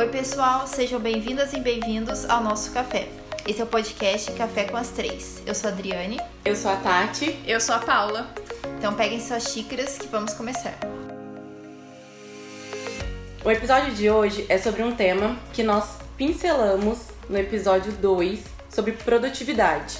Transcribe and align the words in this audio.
Oi, 0.00 0.08
pessoal, 0.08 0.66
sejam 0.66 0.98
bem-vindas 0.98 1.52
e 1.52 1.60
bem-vindos 1.60 2.24
ao 2.24 2.42
nosso 2.42 2.72
café. 2.72 3.06
Esse 3.46 3.60
é 3.60 3.64
o 3.64 3.66
podcast 3.66 4.32
Café 4.32 4.64
com 4.64 4.78
as 4.78 4.88
Três. 4.88 5.42
Eu 5.44 5.54
sou 5.54 5.68
a 5.68 5.72
Adriane. 5.74 6.18
Eu 6.42 6.56
sou 6.56 6.70
a 6.70 6.76
Tati. 6.76 7.38
Eu 7.46 7.60
sou 7.60 7.74
a 7.74 7.80
Paula. 7.80 8.26
Então 8.78 8.94
peguem 8.94 9.20
suas 9.20 9.42
xícaras 9.52 9.98
que 9.98 10.06
vamos 10.06 10.32
começar. 10.32 10.74
O 13.44 13.50
episódio 13.50 13.92
de 13.94 14.08
hoje 14.08 14.46
é 14.48 14.56
sobre 14.56 14.82
um 14.82 14.96
tema 14.96 15.36
que 15.52 15.62
nós 15.62 15.98
pincelamos 16.16 17.00
no 17.28 17.36
episódio 17.36 17.92
2 17.92 18.40
sobre 18.70 18.92
produtividade. 18.92 19.98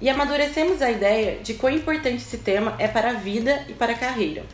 E 0.00 0.08
amadurecemos 0.08 0.80
a 0.80 0.92
ideia 0.92 1.42
de 1.42 1.54
quão 1.54 1.72
importante 1.72 2.18
esse 2.18 2.38
tema 2.38 2.76
é 2.78 2.86
para 2.86 3.10
a 3.10 3.14
vida 3.14 3.64
e 3.68 3.72
para 3.72 3.94
a 3.94 3.98
carreira. 3.98 4.44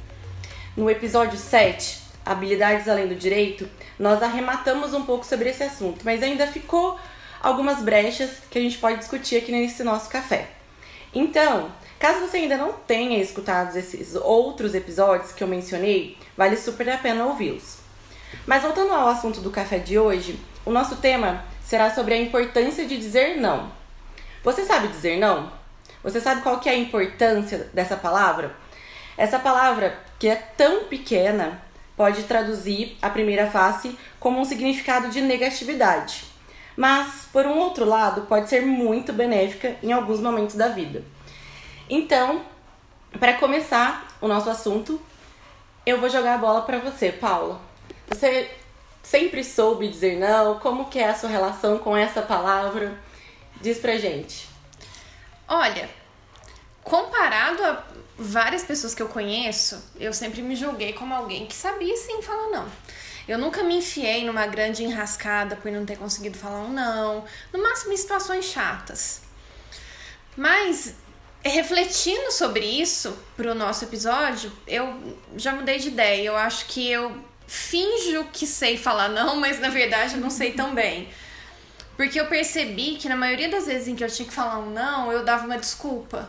No 0.75 0.89
episódio 0.89 1.39
7, 1.39 2.06
Habilidades 2.27 2.89
Além 2.89 3.07
do 3.07 3.15
Direito, 3.15 3.69
nós 3.97 4.21
arrematamos 4.21 4.93
um 4.93 5.05
pouco 5.05 5.25
sobre 5.25 5.49
esse 5.49 5.63
assunto, 5.63 6.05
mas 6.05 6.25
ainda 6.25 6.47
ficou 6.49 6.99
algumas 7.41 7.81
brechas 7.81 8.31
que 8.51 8.59
a 8.59 8.61
gente 8.61 8.79
pode 8.79 8.99
discutir 8.99 9.37
aqui 9.37 9.53
nesse 9.53 9.85
nosso 9.85 10.11
café. 10.11 10.49
Então, 11.15 11.71
caso 12.01 12.27
você 12.27 12.39
ainda 12.39 12.57
não 12.57 12.73
tenha 12.73 13.23
escutado 13.23 13.77
esses 13.77 14.17
outros 14.17 14.75
episódios 14.75 15.31
que 15.31 15.45
eu 15.45 15.47
mencionei, 15.47 16.19
vale 16.37 16.57
super 16.57 16.89
a 16.91 16.99
pena 16.99 17.27
ouvi-los. 17.27 17.79
Mas 18.45 18.63
voltando 18.63 18.93
ao 18.93 19.09
assunto 19.09 19.41
do 19.41 19.51
café 19.51 19.79
de 19.79 19.97
hoje, 19.97 20.39
o 20.65 20.73
nosso 20.73 20.97
tema 20.97 21.45
será 21.65 21.95
sobre 21.95 22.15
a 22.15 22.21
importância 22.21 22.85
de 22.87 22.97
dizer 22.99 23.37
não. 23.37 23.71
Você 24.43 24.65
sabe 24.65 24.89
dizer 24.89 25.17
não? 25.19 25.53
Você 26.03 26.21
sabe 26.21 26.43
qual 26.43 26.59
que 26.59 26.69
é 26.69 26.73
a 26.73 26.77
importância 26.77 27.71
dessa 27.73 27.97
palavra? 27.97 28.55
Essa 29.17 29.39
palavra, 29.39 29.99
que 30.19 30.29
é 30.29 30.35
tão 30.35 30.85
pequena, 30.85 31.63
pode 31.97 32.25
traduzir 32.25 32.97
a 33.01 33.09
primeira 33.09 33.51
face 33.51 33.97
como 34.21 34.41
um 34.41 34.45
significado 34.45 35.09
de 35.09 35.21
negatividade. 35.21 36.25
Mas, 36.77 37.27
por 37.33 37.47
um 37.47 37.59
outro 37.59 37.87
lado, 37.87 38.23
pode 38.23 38.51
ser 38.51 38.65
muito 38.65 39.13
benéfica 39.13 39.77
em 39.83 39.93
alguns 39.93 40.21
momentos 40.21 40.57
da 40.57 40.69
vida. 40.69 41.03
Então, 41.89 42.43
para 43.19 43.35
começar 43.35 44.07
o 44.21 44.29
nosso 44.29 44.51
assunto, 44.51 45.01
eu 45.87 45.99
vou 45.99 46.09
jogar 46.11 46.35
a 46.35 46.39
bola 46.39 46.63
para 46.63 46.79
você, 46.79 47.11
Paula. 47.11 47.59
Você 48.09 48.51
sempre 49.03 49.43
soube 49.43 49.89
dizer 49.89 50.19
não? 50.19 50.59
Como 50.59 50.87
que 50.87 50.99
é 50.99 51.09
a 51.09 51.15
sua 51.15 51.31
relação 51.31 51.79
com 51.79 51.97
essa 51.97 52.21
palavra? 52.21 52.99
Diz 53.61 53.79
pra 53.79 53.97
gente. 53.97 54.49
Olha, 55.49 55.89
comparado 56.83 57.65
a 57.65 57.85
várias 58.19 58.65
pessoas 58.65 58.95
que 58.95 59.03
eu 59.03 59.09
conheço, 59.09 59.83
eu 59.99 60.13
sempre 60.13 60.43
me 60.43 60.57
julguei 60.57 60.93
como 60.93 61.15
alguém 61.15 61.47
que 61.47 61.55
sabia 61.55 61.97
sim 61.97 62.23
falar 62.23 62.49
não. 62.51 62.67
Eu 63.29 63.39
nunca 63.39 63.63
me 63.63 63.77
enfiei 63.77 64.25
numa 64.25 64.47
grande 64.47 64.85
enrascada 64.85 65.57
por 65.57 65.71
não 65.71 65.85
ter 65.85 65.99
conseguido 65.99 66.39
falar 66.39 66.61
um 66.61 66.73
não, 66.73 67.25
no 67.53 67.63
máximo 67.63 67.93
em 67.93 67.97
situações 67.97 68.45
chatas. 68.45 69.21
Mas 70.37 70.95
refletindo 71.43 72.31
sobre 72.33 72.65
isso 72.65 73.17
pro 73.37 73.55
nosso 73.55 73.85
episódio, 73.85 74.53
eu 74.67 75.17
já 75.37 75.53
mudei 75.53 75.79
de 75.79 75.89
ideia. 75.89 76.25
Eu 76.25 76.37
acho 76.37 76.67
que 76.67 76.91
eu 76.91 77.21
finjo 77.47 78.25
que 78.33 78.47
sei 78.47 78.77
falar 78.77 79.09
não, 79.09 79.37
mas 79.41 79.59
na 79.59 79.69
verdade 79.69 80.15
eu 80.15 80.21
não 80.21 80.31
sei 80.31 80.53
tão 80.53 80.75
bem. 80.75 81.09
Porque 81.97 82.21
eu 82.21 82.27
percebi 82.27 82.97
que 82.97 83.09
na 83.09 83.17
maioria 83.17 83.49
das 83.49 83.67
vezes 83.67 83.89
em 83.89 83.97
que 83.97 84.05
eu 84.05 84.09
tinha 84.09 84.29
que 84.29 84.35
falar 84.35 84.59
um 84.59 84.71
não, 84.71 85.11
eu 85.11 85.25
dava 85.25 85.47
uma 85.47 85.57
desculpa. 85.57 86.29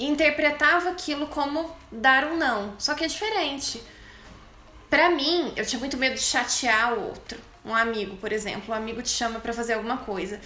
Interpretava 0.00 0.88
aquilo 0.88 1.26
como 1.26 1.70
dar 1.92 2.24
um 2.24 2.36
não. 2.38 2.74
Só 2.78 2.94
que 2.94 3.04
é 3.04 3.06
diferente. 3.06 3.82
Para 4.88 5.10
mim, 5.10 5.52
eu 5.56 5.64
tinha 5.64 5.78
muito 5.78 5.98
medo 5.98 6.14
de 6.14 6.22
chatear 6.22 6.94
o 6.94 7.08
outro. 7.08 7.38
Um 7.64 7.74
amigo, 7.74 8.16
por 8.16 8.32
exemplo, 8.32 8.74
um 8.74 8.76
amigo 8.76 9.02
te 9.02 9.10
chama 9.10 9.38
para 9.38 9.52
fazer 9.52 9.74
alguma 9.74 9.98
coisa. 9.98 10.40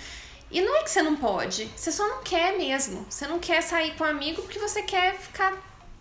E 0.50 0.60
não 0.60 0.76
é 0.76 0.82
que 0.82 0.90
você 0.90 1.02
não 1.02 1.16
pode, 1.16 1.70
você 1.76 1.90
só 1.90 2.06
não 2.06 2.22
quer 2.22 2.58
mesmo. 2.58 3.06
Você 3.08 3.26
não 3.28 3.38
quer 3.38 3.62
sair 3.62 3.94
com 3.94 4.04
um 4.04 4.06
amigo 4.08 4.42
porque 4.42 4.58
você 4.58 4.82
quer 4.82 5.14
ficar 5.16 5.52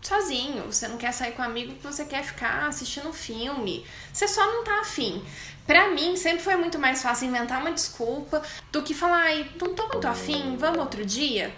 sozinho. 0.02 0.64
Você 0.64 0.88
não 0.88 0.98
quer 0.98 1.12
sair 1.12 1.34
com 1.34 1.44
um 1.44 1.46
amigo 1.46 1.74
porque 1.74 1.88
você 1.88 2.06
quer 2.06 2.24
ficar 2.24 2.68
assistindo 2.68 3.08
um 3.08 3.14
filme. 3.14 3.86
Você 4.12 4.28
só 4.28 4.46
não 4.46 4.64
tá 4.64 4.82
afim. 4.82 5.24
Pra 5.66 5.92
mim, 5.92 6.18
sempre 6.18 6.44
foi 6.44 6.56
muito 6.56 6.78
mais 6.78 7.02
fácil 7.02 7.28
inventar 7.28 7.62
uma 7.62 7.72
desculpa 7.72 8.42
do 8.72 8.82
que 8.82 8.94
falar, 8.94 9.24
ai, 9.24 9.50
não 9.62 9.74
tô 9.74 9.88
muito 9.88 10.08
afim, 10.08 10.58
vamos 10.58 10.80
outro 10.80 11.06
dia. 11.06 11.56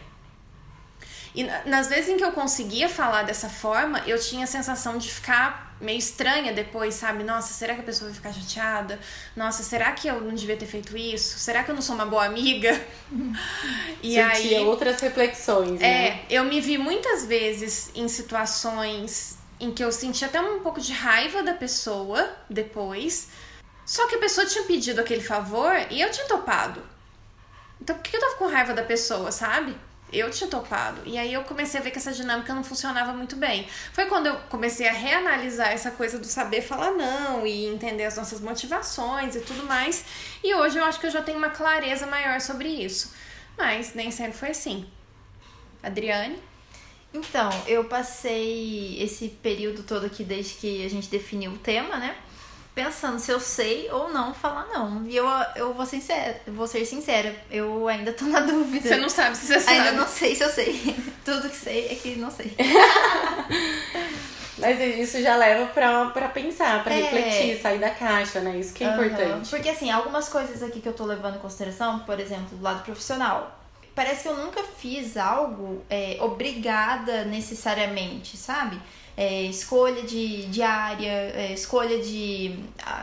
E 1.35 1.43
nas 1.65 1.87
vezes 1.89 2.09
em 2.09 2.15
que 2.15 2.23
eu 2.23 2.31
conseguia 2.31 2.87
falar 2.87 3.23
dessa 3.23 3.49
forma, 3.49 4.01
eu 4.07 4.17
tinha 4.17 4.45
a 4.45 4.47
sensação 4.47 4.97
de 4.97 5.11
ficar 5.11 5.75
meio 5.81 5.99
estranha 5.99 6.53
depois, 6.53 6.95
sabe? 6.95 7.25
Nossa, 7.25 7.53
será 7.53 7.75
que 7.75 7.81
a 7.81 7.83
pessoa 7.83 8.09
vai 8.09 8.15
ficar 8.15 8.31
chateada? 8.31 8.97
Nossa, 9.35 9.61
será 9.61 9.91
que 9.91 10.07
eu 10.07 10.21
não 10.21 10.33
devia 10.33 10.55
ter 10.55 10.65
feito 10.65 10.95
isso? 10.95 11.37
Será 11.37 11.61
que 11.61 11.69
eu 11.69 11.75
não 11.75 11.81
sou 11.81 11.93
uma 11.93 12.05
boa 12.05 12.23
amiga? 12.23 12.81
e 14.01 14.15
Sentia 14.15 14.27
aí 14.27 14.59
outras 14.59 15.01
reflexões, 15.01 15.81
né? 15.81 16.07
É, 16.07 16.25
eu 16.29 16.45
me 16.45 16.61
vi 16.61 16.77
muitas 16.77 17.25
vezes 17.25 17.91
em 17.93 18.07
situações 18.07 19.37
em 19.59 19.71
que 19.71 19.83
eu 19.83 19.91
senti 19.91 20.23
até 20.23 20.39
um 20.39 20.61
pouco 20.61 20.79
de 20.79 20.93
raiva 20.93 21.43
da 21.43 21.53
pessoa 21.53 22.29
depois, 22.49 23.27
só 23.85 24.07
que 24.07 24.15
a 24.15 24.19
pessoa 24.19 24.47
tinha 24.47 24.63
pedido 24.63 25.01
aquele 25.01 25.21
favor 25.21 25.75
e 25.89 25.99
eu 25.99 26.09
tinha 26.11 26.27
topado. 26.27 26.81
Então 27.81 27.95
por 27.97 28.03
que 28.03 28.15
eu 28.15 28.21
tava 28.21 28.35
com 28.35 28.47
raiva 28.47 28.73
da 28.73 28.83
pessoa, 28.83 29.33
sabe? 29.33 29.75
Eu 30.13 30.29
tinha 30.29 30.49
topado. 30.49 31.01
E 31.05 31.17
aí 31.17 31.33
eu 31.33 31.43
comecei 31.43 31.79
a 31.79 31.83
ver 31.83 31.91
que 31.91 31.97
essa 31.97 32.11
dinâmica 32.11 32.53
não 32.53 32.63
funcionava 32.63 33.11
muito 33.11 33.35
bem. 33.35 33.67
Foi 33.91 34.05
quando 34.05 34.27
eu 34.27 34.35
comecei 34.49 34.87
a 34.87 34.93
reanalisar 34.93 35.71
essa 35.71 35.91
coisa 35.91 36.17
do 36.19 36.25
saber 36.25 36.61
falar 36.61 36.91
não 36.91 37.45
e 37.45 37.65
entender 37.65 38.05
as 38.05 38.15
nossas 38.15 38.39
motivações 38.39 39.35
e 39.35 39.41
tudo 39.41 39.63
mais. 39.63 40.05
E 40.43 40.53
hoje 40.53 40.77
eu 40.77 40.85
acho 40.85 40.99
que 40.99 41.07
eu 41.07 41.11
já 41.11 41.21
tenho 41.21 41.37
uma 41.37 41.49
clareza 41.49 42.05
maior 42.05 42.39
sobre 42.39 42.69
isso. 42.69 43.13
Mas 43.57 43.93
nem 43.93 44.11
sempre 44.11 44.37
foi 44.37 44.49
assim. 44.49 44.87
Adriane? 45.81 46.39
Então, 47.13 47.49
eu 47.65 47.85
passei 47.85 49.01
esse 49.01 49.29
período 49.29 49.83
todo 49.83 50.05
aqui 50.05 50.23
desde 50.23 50.55
que 50.55 50.85
a 50.85 50.89
gente 50.89 51.09
definiu 51.09 51.51
o 51.51 51.57
tema, 51.57 51.97
né? 51.97 52.15
Pensando 52.75 53.17
se 53.17 53.31
eu 53.31 53.39
sei 53.39 53.89
ou 53.89 54.11
não 54.11 54.33
falar 54.33 54.67
não. 54.67 55.07
E 55.07 55.15
eu, 55.15 55.25
eu 55.55 55.73
vou, 55.73 55.85
sincera, 55.85 56.41
vou 56.45 56.67
ser 56.67 56.85
sincera, 56.85 57.33
eu 57.49 57.87
ainda 57.87 58.11
tô 58.11 58.25
na 58.25 58.41
dúvida. 58.45 58.87
Você 58.87 58.97
não 58.97 59.09
sabe 59.09 59.37
se 59.37 59.47
você 59.47 59.59
sabe. 59.61 59.77
Ainda 59.77 59.93
não 59.93 60.07
sei 60.07 60.35
se 60.35 60.43
eu 60.43 60.49
sei. 60.49 60.95
Tudo 61.23 61.49
que 61.49 61.55
sei 61.55 61.87
é 61.87 61.95
que 61.95 62.17
não 62.17 62.29
sei. 62.29 62.53
Mas 64.57 64.79
isso 64.79 65.21
já 65.21 65.35
leva 65.35 65.67
pra, 65.67 66.05
pra 66.07 66.29
pensar, 66.29 66.83
pra 66.83 66.93
é. 66.93 67.01
refletir, 67.01 67.61
sair 67.61 67.79
da 67.79 67.89
caixa, 67.89 68.39
né? 68.39 68.57
Isso 68.57 68.73
que 68.73 68.83
é 68.83 68.87
uhum. 68.87 69.05
importante. 69.05 69.49
Porque 69.49 69.69
assim, 69.69 69.91
algumas 69.91 70.29
coisas 70.29 70.63
aqui 70.63 70.79
que 70.79 70.87
eu 70.87 70.93
tô 70.93 71.05
levando 71.05 71.35
em 71.35 71.39
consideração, 71.39 71.99
por 71.99 72.19
exemplo, 72.19 72.57
do 72.57 72.63
lado 72.63 72.83
profissional. 72.83 73.59
Parece 73.93 74.23
que 74.23 74.29
eu 74.29 74.35
nunca 74.35 74.61
fiz 74.63 75.15
algo 75.15 75.83
é, 75.89 76.17
obrigada 76.21 77.23
necessariamente, 77.25 78.35
sabe? 78.35 78.79
É, 79.17 79.43
escolha 79.43 80.03
de, 80.03 80.45
de 80.47 80.61
área, 80.61 81.07
é, 81.07 81.53
escolha 81.53 81.99
de 81.99 82.59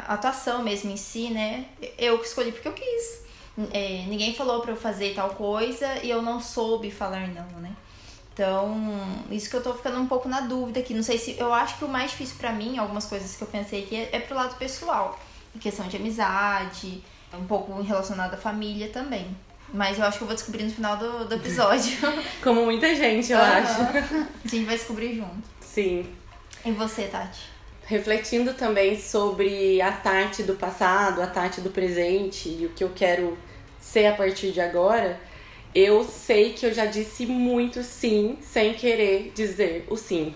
atuação 0.09 0.63
mesmo 0.63 0.91
em 0.91 0.97
si, 0.97 1.31
né? 1.31 1.67
Eu 1.99 2.19
que 2.19 2.27
escolhi 2.27 2.53
porque 2.53 2.69
eu 2.69 2.73
quis. 2.73 3.23
É, 3.73 4.05
ninguém 4.09 4.35
falou 4.35 4.61
para 4.61 4.73
eu 4.73 4.77
fazer 4.77 5.15
tal 5.15 5.31
coisa 5.31 5.87
e 6.03 6.11
eu 6.11 6.23
não 6.23 6.41
soube 6.41 6.91
falar 6.91 7.29
não, 7.29 7.61
né? 7.61 7.75
Então, 8.33 8.75
isso 9.31 9.51
que 9.51 9.57
eu 9.57 9.63
tô 9.63 9.75
ficando 9.75 10.01
um 10.01 10.07
pouco 10.07 10.29
na 10.29 10.41
dúvida 10.41 10.81
aqui. 10.81 10.95
Não 10.95 11.03
sei 11.03 11.19
se. 11.19 11.39
Eu 11.39 11.53
acho 11.53 11.77
que 11.77 11.85
o 11.85 11.89
mais 11.89 12.11
difícil 12.11 12.37
para 12.39 12.53
mim, 12.53 12.79
algumas 12.79 13.07
coisas 13.07 13.37
que 13.37 13.43
eu 13.43 13.49
pensei 13.49 13.83
aqui, 13.85 13.97
é, 13.97 14.11
é 14.13 14.21
pro 14.21 14.35
lado 14.35 14.57
pessoal. 14.57 15.19
Em 15.55 15.59
questão 15.59 15.87
de 15.87 15.97
amizade, 15.97 17.03
um 17.35 17.45
pouco 17.45 17.81
relacionado 17.83 18.35
à 18.35 18.37
família 18.39 18.89
também. 18.89 19.27
Mas 19.73 19.99
eu 19.99 20.05
acho 20.05 20.19
que 20.19 20.25
eu 20.25 20.29
vou 20.29 20.35
descobrir 20.35 20.65
no 20.65 20.71
final 20.71 20.97
do, 20.97 21.27
do 21.27 21.35
episódio. 21.37 21.99
Como 22.43 22.65
muita 22.65 22.95
gente, 22.95 23.33
eu 23.33 23.39
uhum. 23.39 23.45
acho. 23.45 23.81
A 23.83 24.49
gente 24.49 24.65
vai 24.65 24.77
descobrir 24.77 25.15
junto. 25.15 25.53
Sim. 25.73 26.05
E 26.67 26.71
você, 26.71 27.05
Tati? 27.05 27.49
Refletindo 27.87 28.53
também 28.53 29.01
sobre 29.01 29.81
a 29.81 29.91
Tati 29.91 30.43
do 30.43 30.55
passado, 30.55 31.23
a 31.23 31.27
Tati 31.27 31.63
do 31.63 31.71
presente 31.71 32.51
e 32.51 32.67
o 32.67 32.69
que 32.71 32.85
eu 32.85 32.91
quero 32.95 33.39
ser 33.81 34.05
a 34.05 34.15
partir 34.15 34.53
de 34.53 34.61
agora, 34.61 35.19
eu 35.75 36.05
sei 36.05 36.53
que 36.53 36.67
eu 36.67 36.75
já 36.75 36.85
disse 36.85 37.25
muito 37.25 37.83
sim 37.83 38.37
sem 38.43 38.75
querer 38.75 39.33
dizer 39.35 39.87
o 39.89 39.97
sim. 39.97 40.35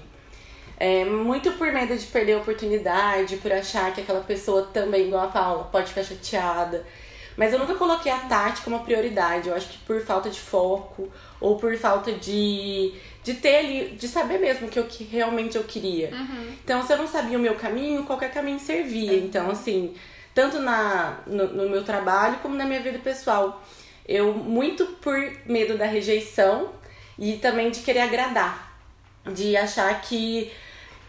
É, 0.79 1.05
muito 1.05 1.53
por 1.53 1.71
medo 1.71 1.95
de 1.95 2.07
perder 2.07 2.33
a 2.33 2.39
oportunidade, 2.39 3.37
por 3.37 3.53
achar 3.53 3.93
que 3.95 4.01
aquela 4.01 4.23
pessoa 4.23 4.63
também, 4.73 5.09
igual 5.09 5.27
a 5.27 5.29
Paula, 5.29 5.65
pode 5.65 5.91
ficar 5.91 6.03
chateada. 6.03 6.87
Mas 7.37 7.53
eu 7.53 7.59
nunca 7.59 7.75
coloquei 7.75 8.11
a 8.11 8.19
Tati 8.21 8.63
como 8.63 8.81
prioridade. 8.81 9.49
Eu 9.49 9.55
acho 9.55 9.69
que 9.69 9.79
por 9.79 10.01
falta 10.01 10.31
de 10.31 10.41
foco 10.41 11.11
ou 11.41 11.57
por 11.57 11.77
falta 11.77 12.13
de, 12.13 12.95
de 13.23 13.35
ter 13.35 13.57
ali, 13.57 13.89
de 13.91 14.09
saber 14.09 14.39
mesmo 14.39 14.69
que 14.69 14.79
eu 14.79 14.85
que 14.85 15.05
realmente 15.05 15.57
eu 15.57 15.65
queria. 15.65 16.11
Uhum. 16.13 16.55
Então, 16.65 16.83
se 16.83 16.93
eu 16.93 16.97
não 16.97 17.07
sabia 17.07 17.37
o 17.37 17.41
meu 17.41 17.55
caminho, 17.55 18.05
qualquer 18.05 18.33
caminho 18.33 18.59
servia. 18.59 19.13
Uhum. 19.13 19.19
Então, 19.19 19.51
assim, 19.51 19.95
tanto 20.35 20.59
na, 20.61 21.19
no, 21.27 21.47
no, 21.49 21.69
meu 21.69 21.85
trabalho 21.85 22.39
como 22.39 22.55
na 22.55 22.65
minha 22.65 22.81
vida 22.81 22.99
pessoal. 22.99 23.63
Eu, 24.09 24.33
muito 24.33 24.87
por 24.87 25.17
medo 25.45 25.77
da 25.77 25.85
rejeição 25.85 26.71
e 27.19 27.35
também 27.35 27.71
de 27.71 27.81
querer 27.81 28.01
agradar. 28.01 28.79
De 29.27 29.57
achar 29.57 30.01
que 30.01 30.53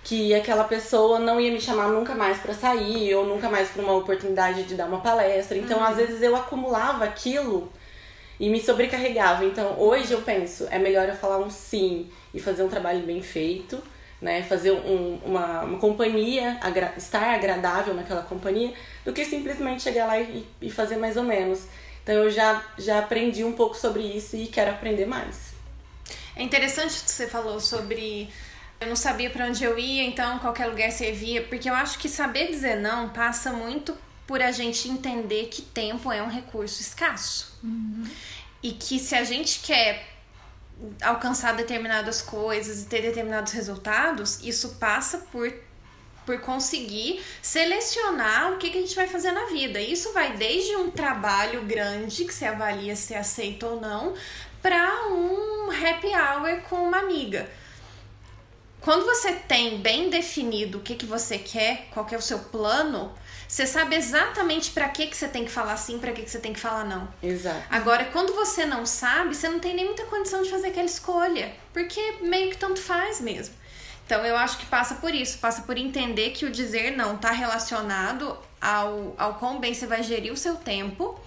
que 0.08 0.34
aquela 0.34 0.64
pessoa 0.64 1.20
não 1.20 1.38
ia 1.38 1.52
me 1.52 1.60
chamar 1.60 1.90
nunca 1.90 2.16
mais 2.16 2.38
para 2.38 2.54
sair 2.54 3.14
ou 3.14 3.26
nunca 3.26 3.50
mais 3.50 3.68
para 3.68 3.82
uma 3.82 3.92
oportunidade 3.92 4.64
de 4.64 4.74
dar 4.74 4.86
uma 4.86 5.02
palestra. 5.02 5.58
Então, 5.58 5.80
uhum. 5.80 5.84
às 5.84 5.98
vezes 5.98 6.22
eu 6.22 6.34
acumulava 6.34 7.04
aquilo 7.04 7.70
e 8.40 8.48
me 8.50 8.62
sobrecarregava. 8.62 9.44
Então, 9.44 9.78
hoje 9.78 10.14
eu 10.14 10.22
penso, 10.22 10.66
é 10.72 10.80
melhor 10.80 11.10
eu 11.10 11.16
falar 11.16 11.40
um 11.40 11.50
sim 11.50 12.10
e 12.34 12.40
fazer 12.40 12.64
um 12.64 12.70
trabalho 12.70 13.02
bem 13.02 13.22
feito, 13.22 13.84
né? 14.22 14.44
Fazer 14.44 14.72
um, 14.72 15.20
uma, 15.26 15.64
uma 15.64 15.78
companhia, 15.78 16.58
agra 16.62 16.94
estar 16.96 17.36
agradável 17.36 17.94
naquela 17.94 18.22
companhia, 18.22 18.74
do 19.04 19.12
que 19.12 19.26
simplesmente 19.26 19.84
chegar 19.84 20.06
lá 20.06 20.18
e, 20.18 20.48
e 20.62 20.72
fazer 20.72 20.96
mais 20.96 21.18
ou 21.18 21.24
menos. 21.24 21.66
Então, 22.02 22.16
eu 22.16 22.32
já, 22.32 22.64
já 22.78 23.00
aprendi 23.00 23.44
um 23.44 23.52
pouco 23.52 23.76
sobre 23.76 24.04
isso 24.04 24.38
e 24.38 24.48
quero 24.48 24.72
aprender 24.72 25.06
mais. 25.06 25.52
É 26.34 26.44
interessante 26.44 27.04
que 27.04 27.12
você 27.12 27.28
falou 27.28 27.60
sobre 27.60 28.30
eu 28.80 28.88
não 28.88 28.96
sabia 28.96 29.30
para 29.30 29.46
onde 29.46 29.64
eu 29.64 29.78
ia, 29.78 30.04
então 30.04 30.38
qualquer 30.40 30.68
lugar 30.68 30.92
servia, 30.92 31.42
porque 31.44 31.70
eu 31.70 31.74
acho 31.74 31.98
que 31.98 32.08
saber 32.08 32.48
dizer 32.48 32.76
não 32.78 33.10
passa 33.10 33.52
muito 33.52 33.98
por 34.26 34.42
a 34.42 34.52
gente 34.52 34.88
entender 34.90 35.48
que 35.48 35.62
tempo 35.62 36.12
é 36.12 36.22
um 36.22 36.30
recurso 36.30 36.82
escasso. 36.82 37.58
Uhum. 37.64 38.04
E 38.62 38.72
que 38.74 39.00
se 39.00 39.16
a 39.16 39.24
gente 39.24 39.60
quer 39.60 40.06
alcançar 41.02 41.56
determinadas 41.56 42.22
coisas 42.22 42.84
e 42.84 42.86
ter 42.86 43.02
determinados 43.02 43.54
resultados, 43.54 44.40
isso 44.44 44.76
passa 44.80 45.20
por 45.32 45.52
por 46.26 46.42
conseguir 46.42 47.24
selecionar 47.42 48.52
o 48.52 48.58
que, 48.58 48.70
que 48.70 48.78
a 48.78 48.82
gente 48.82 48.94
vai 48.94 49.08
fazer 49.08 49.32
na 49.32 49.46
vida. 49.46 49.80
Isso 49.80 50.12
vai 50.12 50.36
desde 50.36 50.76
um 50.76 50.92
trabalho 50.92 51.62
grande 51.62 52.26
que 52.26 52.34
você 52.34 52.44
avalia 52.44 52.98
se 52.98 53.16
aceita 53.16 53.66
ou 53.66 53.80
não, 53.80 54.14
para 54.62 55.08
um 55.08 55.72
happy 55.72 56.08
hour 56.08 56.62
com 56.64 56.84
uma 56.84 56.98
amiga 56.98 57.50
quando 58.82 59.06
você 59.06 59.34
tem 59.34 59.80
bem 59.80 60.10
definido 60.10 60.78
o 60.78 60.82
que, 60.82 60.96
que 60.96 61.06
você 61.06 61.38
quer, 61.38 61.88
qual 61.92 62.06
que 62.06 62.16
é 62.16 62.18
o 62.18 62.22
seu 62.22 62.40
plano, 62.40 63.12
você 63.48 63.66
sabe 63.66 63.96
exatamente 63.96 64.72
para 64.72 64.88
que, 64.90 65.08
que 65.08 65.16
você 65.16 65.28
tem 65.28 65.46
que 65.46 65.52
falar 65.52 65.78
sim, 65.78 66.00
para 66.00 66.12
que, 66.12 66.22
que 66.22 66.30
você 66.30 66.40
tem 66.40 66.54
que 66.54 66.60
falar 66.60 66.84
não. 66.84 67.08
Exato. 67.24 67.64
Agora, 67.70 68.06
quando 68.06 68.34
você 68.34 68.66
não 68.66 68.86
sabe, 68.86 69.36
você 69.36 69.48
não 69.48 69.60
tem 69.60 69.74
nem 69.74 69.86
muita 69.86 70.06
condição 70.06 70.42
de 70.44 70.50
fazer 70.50 70.68
aquela 70.68 70.86
escolha, 70.86 71.54
porque 71.74 72.18
meio 72.22 72.52
que 72.52 72.58
tanto 72.58 72.80
faz 72.80 73.22
mesmo. 73.22 73.56
Então, 74.06 74.26
eu 74.26 74.38
acho 74.38 74.58
que 74.58 74.66
passa 74.68 74.96
por 74.96 75.14
isso, 75.14 75.38
passa 75.38 75.64
por 75.64 75.78
entender 75.78 76.32
que 76.32 76.46
o 76.46 76.50
dizer 76.50 76.96
não 76.96 77.16
está 77.16 77.32
relacionado 77.32 78.38
ao, 78.62 79.14
ao 79.18 79.36
quão 79.36 79.60
bem 79.60 79.74
você 79.74 79.86
vai 79.86 80.02
gerir 80.02 80.32
o 80.32 80.38
seu 80.38 80.56
tempo 80.56 81.20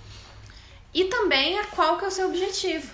e 0.93 1.05
também 1.05 1.59
a 1.59 1.65
qual 1.67 1.99
que 1.99 2.05
é 2.05 2.09
o 2.09 2.11
seu 2.11 2.29
objetivo. 2.29 2.91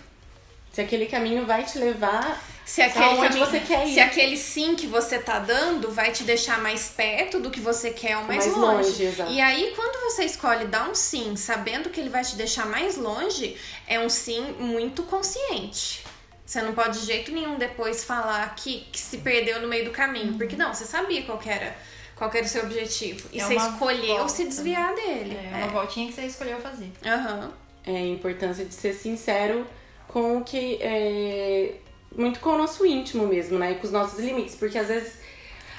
Se 0.72 0.80
aquele 0.80 1.06
caminho 1.06 1.46
vai 1.46 1.64
te 1.64 1.78
levar 1.78 2.42
se 2.66 2.82
aquele 2.82 3.16
caminho, 3.16 3.46
você 3.46 3.60
quer 3.60 3.86
ir. 3.86 3.94
Se 3.94 4.00
aquele 4.00 4.36
sim 4.36 4.74
que 4.74 4.88
você 4.88 5.20
tá 5.20 5.38
dando 5.38 5.92
vai 5.92 6.10
te 6.10 6.24
deixar 6.24 6.60
mais 6.60 6.88
perto 6.88 7.38
do 7.38 7.48
que 7.48 7.60
você 7.60 7.90
quer 7.90 8.16
ou 8.18 8.24
mais, 8.24 8.44
mais 8.44 8.58
longe. 8.58 9.04
longe 9.06 9.32
e 9.32 9.40
aí, 9.40 9.72
quando 9.76 10.10
você 10.10 10.24
escolhe 10.24 10.66
dar 10.66 10.90
um 10.90 10.94
sim, 10.94 11.36
sabendo 11.36 11.90
que 11.90 12.00
ele 12.00 12.08
vai 12.08 12.24
te 12.24 12.34
deixar 12.34 12.66
mais 12.66 12.96
longe, 12.96 13.56
é 13.86 14.00
um 14.00 14.08
sim 14.08 14.56
muito 14.58 15.04
consciente. 15.04 16.04
Você 16.44 16.60
não 16.60 16.74
pode 16.74 16.98
de 16.98 17.06
jeito 17.06 17.30
nenhum 17.30 17.56
depois 17.56 18.02
falar 18.02 18.52
que, 18.56 18.80
que 18.90 18.98
se 18.98 19.18
perdeu 19.18 19.60
no 19.60 19.68
meio 19.68 19.84
do 19.84 19.92
caminho. 19.92 20.32
Uhum. 20.32 20.38
Porque 20.38 20.56
não, 20.56 20.74
você 20.74 20.84
sabia 20.84 21.22
qual 21.22 21.40
era, 21.46 21.76
qual 22.16 22.28
era 22.34 22.44
o 22.44 22.48
seu 22.48 22.64
objetivo. 22.64 23.28
E 23.32 23.40
é 23.40 23.44
você 23.44 23.54
escolheu 23.54 24.16
volta. 24.16 24.28
se 24.28 24.44
desviar 24.44 24.92
dele. 24.92 25.36
É, 25.36 25.52
é 25.52 25.56
uma 25.58 25.68
voltinha 25.68 26.08
que 26.08 26.14
você 26.14 26.22
escolheu 26.22 26.58
fazer. 26.60 26.90
Uhum. 27.04 27.50
É 27.84 27.96
a 27.96 28.06
importância 28.06 28.64
de 28.64 28.74
ser 28.74 28.92
sincero 28.92 29.64
com 30.08 30.38
o 30.38 30.44
que. 30.44 30.78
É 30.80 31.85
muito 32.16 32.40
com 32.40 32.50
o 32.50 32.58
nosso 32.58 32.86
íntimo 32.86 33.26
mesmo, 33.26 33.58
né? 33.58 33.72
E 33.72 33.74
com 33.76 33.86
os 33.86 33.92
nossos 33.92 34.18
limites. 34.18 34.54
Porque 34.54 34.78
às 34.78 34.88
vezes, 34.88 35.18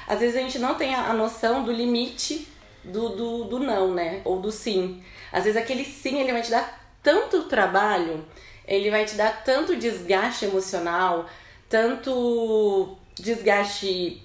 às 0.08 0.20
vezes 0.20 0.36
a 0.36 0.40
gente 0.40 0.60
não 0.60 0.76
tem 0.76 0.94
a, 0.94 1.14
noção 1.14 1.64
do 1.64 1.72
limite 1.72 2.48
do, 2.84 3.10
do, 3.10 3.44
do 3.46 3.60
não, 3.60 3.94
né? 3.94 4.22
Ou 4.24 4.40
do 4.40 4.52
sim. 4.52 5.04
Às 5.32 5.46
vezes 5.46 5.62
aquele 5.62 5.84
sim 5.84 6.20
ele 6.20 6.32
vai 6.32 6.42
te 6.42 6.52
dar 6.52 6.90
tanto 7.02 7.44
trabalho, 7.44 8.26
ele 8.68 8.90
vai 8.90 9.06
te 9.06 9.16
dar 9.16 9.44
tanto 9.44 9.76
desgaste 9.76 10.46
emocional, 10.46 11.26
tanto 11.70 12.98
desgaste 13.16 14.24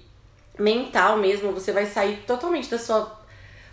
mental 0.57 1.17
mesmo, 1.17 1.51
você 1.51 1.71
vai 1.71 1.85
sair 1.85 2.23
totalmente 2.27 2.69
da 2.69 2.77
sua 2.77 3.21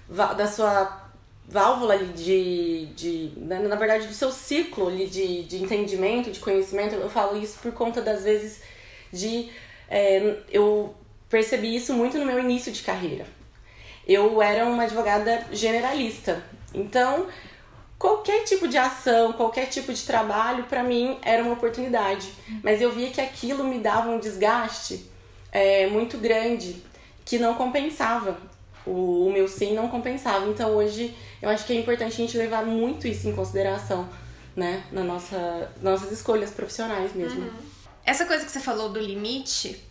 da 0.08 0.46
sua 0.46 1.09
válvula 1.50 1.98
de, 1.98 2.86
de 2.94 3.32
né, 3.36 3.58
na 3.58 3.74
verdade 3.74 4.06
do 4.06 4.14
seu 4.14 4.30
ciclo 4.30 4.86
ali 4.86 5.06
de, 5.06 5.42
de 5.42 5.62
entendimento, 5.62 6.30
de 6.30 6.38
conhecimento. 6.38 6.94
Eu 6.94 7.10
falo 7.10 7.36
isso 7.36 7.58
por 7.58 7.72
conta 7.72 8.00
das 8.00 8.22
vezes 8.22 8.62
de 9.12 9.50
é, 9.88 10.36
eu 10.48 10.94
percebi 11.28 11.74
isso 11.74 11.92
muito 11.92 12.16
no 12.16 12.24
meu 12.24 12.38
início 12.38 12.70
de 12.70 12.82
carreira. 12.82 13.26
Eu 14.06 14.40
era 14.40 14.64
uma 14.64 14.84
advogada 14.84 15.44
generalista, 15.52 16.42
então 16.72 17.26
qualquer 17.98 18.44
tipo 18.44 18.68
de 18.68 18.78
ação, 18.78 19.32
qualquer 19.32 19.66
tipo 19.66 19.92
de 19.92 20.02
trabalho 20.04 20.64
para 20.64 20.84
mim 20.84 21.18
era 21.20 21.42
uma 21.42 21.52
oportunidade. 21.52 22.32
Mas 22.62 22.80
eu 22.80 22.92
via 22.92 23.10
que 23.10 23.20
aquilo 23.20 23.64
me 23.64 23.80
dava 23.80 24.08
um 24.08 24.20
desgaste 24.20 25.04
é, 25.50 25.88
muito 25.88 26.16
grande 26.16 26.82
que 27.24 27.38
não 27.38 27.54
compensava. 27.54 28.38
O, 28.86 29.26
o 29.26 29.32
meu 29.32 29.46
sim 29.48 29.74
não 29.74 29.88
compensava. 29.88 30.46
Então 30.46 30.76
hoje 30.76 31.14
eu 31.40 31.48
acho 31.48 31.64
que 31.64 31.72
é 31.72 31.76
importante 31.76 32.12
a 32.12 32.16
gente 32.16 32.36
levar 32.36 32.64
muito 32.64 33.06
isso 33.06 33.28
em 33.28 33.34
consideração, 33.34 34.08
né? 34.56 34.84
Na 34.90 35.02
nossa, 35.04 35.70
nossas 35.80 36.10
escolhas 36.12 36.50
profissionais 36.50 37.14
mesmo. 37.14 37.42
Uhum. 37.42 37.52
Essa 38.04 38.24
coisa 38.24 38.44
que 38.44 38.50
você 38.50 38.60
falou 38.60 38.88
do 38.88 38.98
limite, 38.98 39.82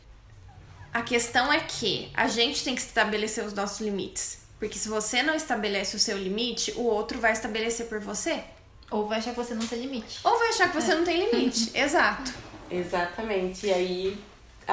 a 0.93 1.01
questão 1.01 1.51
é 1.53 1.59
que 1.59 2.09
a 2.13 2.27
gente 2.27 2.63
tem 2.63 2.75
que 2.75 2.81
estabelecer 2.81 3.45
os 3.45 3.53
nossos 3.53 3.79
limites. 3.79 4.39
Porque 4.59 4.77
se 4.77 4.89
você 4.89 5.23
não 5.23 5.35
estabelece 5.35 5.95
o 5.95 5.99
seu 5.99 6.17
limite, 6.17 6.73
o 6.75 6.83
outro 6.83 7.19
vai 7.19 7.31
estabelecer 7.31 7.85
por 7.85 7.99
você. 7.99 8.43
Ou 8.91 9.07
vai 9.07 9.19
achar 9.19 9.31
que 9.31 9.37
você 9.37 9.53
não 9.53 9.65
tem 9.65 9.79
limite. 9.79 10.19
Ou 10.23 10.37
vai 10.37 10.49
achar 10.49 10.69
que 10.69 10.81
você 10.81 10.91
é. 10.91 10.95
não 10.95 11.05
tem 11.05 11.29
limite. 11.29 11.71
Exato. 11.77 12.33
Exatamente. 12.69 13.67
E 13.67 13.73
aí 13.73 14.19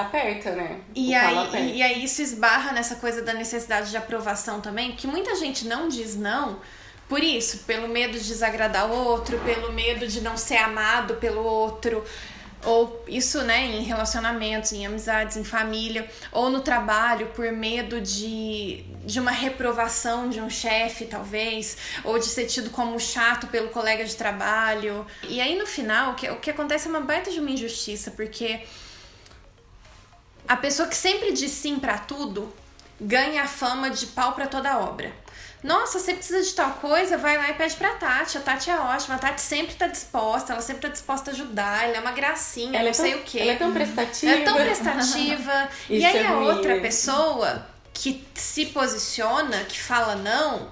aperta, 0.00 0.52
né? 0.52 0.81
E 0.94 1.14
aí, 1.14 1.38
aperta. 1.38 1.58
e 1.58 1.82
aí 1.82 2.04
isso 2.04 2.22
esbarra 2.22 2.72
nessa 2.72 2.96
coisa 2.96 3.22
da 3.22 3.32
necessidade 3.32 3.90
de 3.90 3.96
aprovação 3.96 4.60
também, 4.60 4.93
que 4.93 5.06
muita 5.06 5.34
gente 5.34 5.66
não 5.66 5.88
diz 5.88 6.14
não 6.16 6.60
por 7.08 7.22
isso, 7.22 7.58
pelo 7.58 7.88
medo 7.88 8.19
de 8.19 8.26
desagradar 8.26 8.90
o 8.90 8.94
outro, 8.94 9.38
pelo 9.40 9.72
medo 9.72 10.08
de 10.08 10.20
não 10.20 10.37
ser 10.37 10.56
amado 10.56 11.14
pelo 11.14 11.43
outro, 11.43 12.04
ou 12.64 13.04
isso, 13.06 13.43
né, 13.43 13.64
em 13.64 13.82
relacionamentos, 13.82 14.72
em 14.72 14.84
amizades, 14.84 15.37
em 15.37 15.44
família, 15.44 16.08
ou 16.32 16.50
no 16.50 16.60
trabalho, 16.60 17.28
por 17.28 17.52
medo 17.52 18.00
de, 18.00 18.82
de 19.04 19.20
uma 19.20 19.31
reprovação 19.31 20.28
de 20.28 20.40
um 20.40 20.50
chefe, 20.50 21.04
talvez, 21.04 21.76
ou 22.02 22.18
de 22.18 22.26
ser 22.26 22.47
tido 22.47 22.71
como 22.71 22.99
chato 22.99 23.47
pelo 23.47 23.68
colega 23.68 24.04
de 24.04 24.16
trabalho. 24.16 25.06
E 25.28 25.40
aí, 25.40 25.56
no 25.56 25.66
final, 25.66 26.12
o 26.12 26.14
que, 26.16 26.28
o 26.28 26.37
que 26.40 26.50
acontece 26.50 26.88
é 26.88 26.90
uma 26.90 27.00
baita 27.00 27.30
de 27.30 27.38
uma 27.38 27.50
injustiça, 27.50 28.11
porque 28.11 28.62
a 30.49 30.57
pessoa 30.57 30.88
que 30.88 30.97
sempre 30.97 31.33
diz 31.33 31.50
sim 31.50 31.79
para 31.79 31.99
tudo 31.99 32.53
ganha 33.00 33.43
a 33.43 33.47
fama 33.47 33.91
de 33.91 34.07
pau 34.07 34.33
para 34.33 34.47
toda 34.47 34.79
obra. 34.79 35.12
Nossa, 35.62 35.99
você 35.99 36.15
precisa 36.15 36.43
de 36.43 36.55
tal 36.55 36.73
coisa, 36.75 37.19
vai 37.19 37.37
lá 37.37 37.50
e 37.50 37.55
pede 37.55 37.75
pra 37.75 37.95
Tati. 37.95 38.38
A 38.38 38.41
Tati 38.41 38.71
é 38.71 38.79
ótima, 38.79 39.17
a 39.17 39.19
Tati 39.19 39.41
sempre 39.41 39.75
tá 39.75 39.87
disposta, 39.87 40.53
ela 40.53 40.62
sempre 40.62 40.83
tá 40.83 40.88
disposta 40.88 41.31
a 41.31 41.35
ajudar, 41.35 41.85
ela 41.85 41.97
é 41.97 42.00
uma 42.00 42.12
gracinha, 42.12 42.79
ela 42.79 42.85
não 42.85 42.91
é 42.91 42.93
sei 42.93 43.12
tão, 43.12 43.21
o 43.21 43.25
quê. 43.25 43.38
Ela 43.41 43.53
é 43.53 43.57
tão 43.57 43.73
prestativa. 43.73 44.33
Ela 44.33 44.41
é 44.41 44.45
tão 44.45 44.55
prestativa. 44.55 45.69
e 45.91 46.05
aí 46.05 46.19
é 46.19 46.26
a 46.26 46.38
outra 46.38 46.81
pessoa 46.81 47.67
que 47.93 48.25
se 48.35 48.67
posiciona, 48.67 49.65
que 49.65 49.81
fala 49.81 50.15
não. 50.15 50.71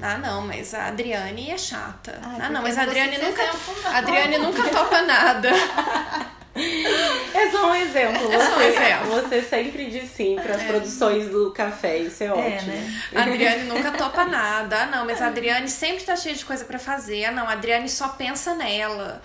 Ah, 0.00 0.16
não, 0.16 0.46
mas 0.46 0.72
a 0.72 0.86
Adriane 0.86 1.50
é 1.50 1.58
chata. 1.58 2.18
Ai, 2.22 2.38
ah, 2.40 2.48
não, 2.48 2.62
mas 2.62 2.78
a 2.78 2.82
Adriane 2.82 3.18
nunca, 3.18 3.42
a 3.84 3.98
Adriane 3.98 4.38
nunca 4.38 4.68
topa 4.70 5.02
nada. 5.02 5.50
É 6.54 7.50
só 7.50 7.70
um 7.70 7.74
exemplo. 7.74 8.28
Você, 8.28 8.34
é 8.34 8.50
só 8.50 8.56
um 8.56 8.60
exemplo. 8.60 9.10
você 9.10 9.42
sempre 9.42 9.86
diz 9.86 10.10
sim 10.10 10.36
para 10.36 10.56
as 10.56 10.62
é. 10.62 10.66
produções 10.66 11.28
do 11.28 11.52
café, 11.52 11.98
isso 11.98 12.22
é, 12.22 12.26
é 12.26 12.32
ótimo. 12.32 12.72
Né? 12.72 13.02
A 13.14 13.22
Adriane 13.22 13.64
nunca 13.64 13.92
topa 13.92 14.24
nada. 14.24 14.82
Ah, 14.82 14.86
não, 14.86 15.06
mas 15.06 15.22
a 15.22 15.28
Adriane 15.28 15.68
sempre 15.68 16.04
tá 16.04 16.16
cheia 16.16 16.34
de 16.34 16.44
coisa 16.44 16.64
para 16.64 16.78
fazer. 16.78 17.24
Ah, 17.24 17.30
não, 17.30 17.46
a 17.46 17.52
Adriane 17.52 17.88
só 17.88 18.08
pensa 18.08 18.54
nela. 18.54 19.22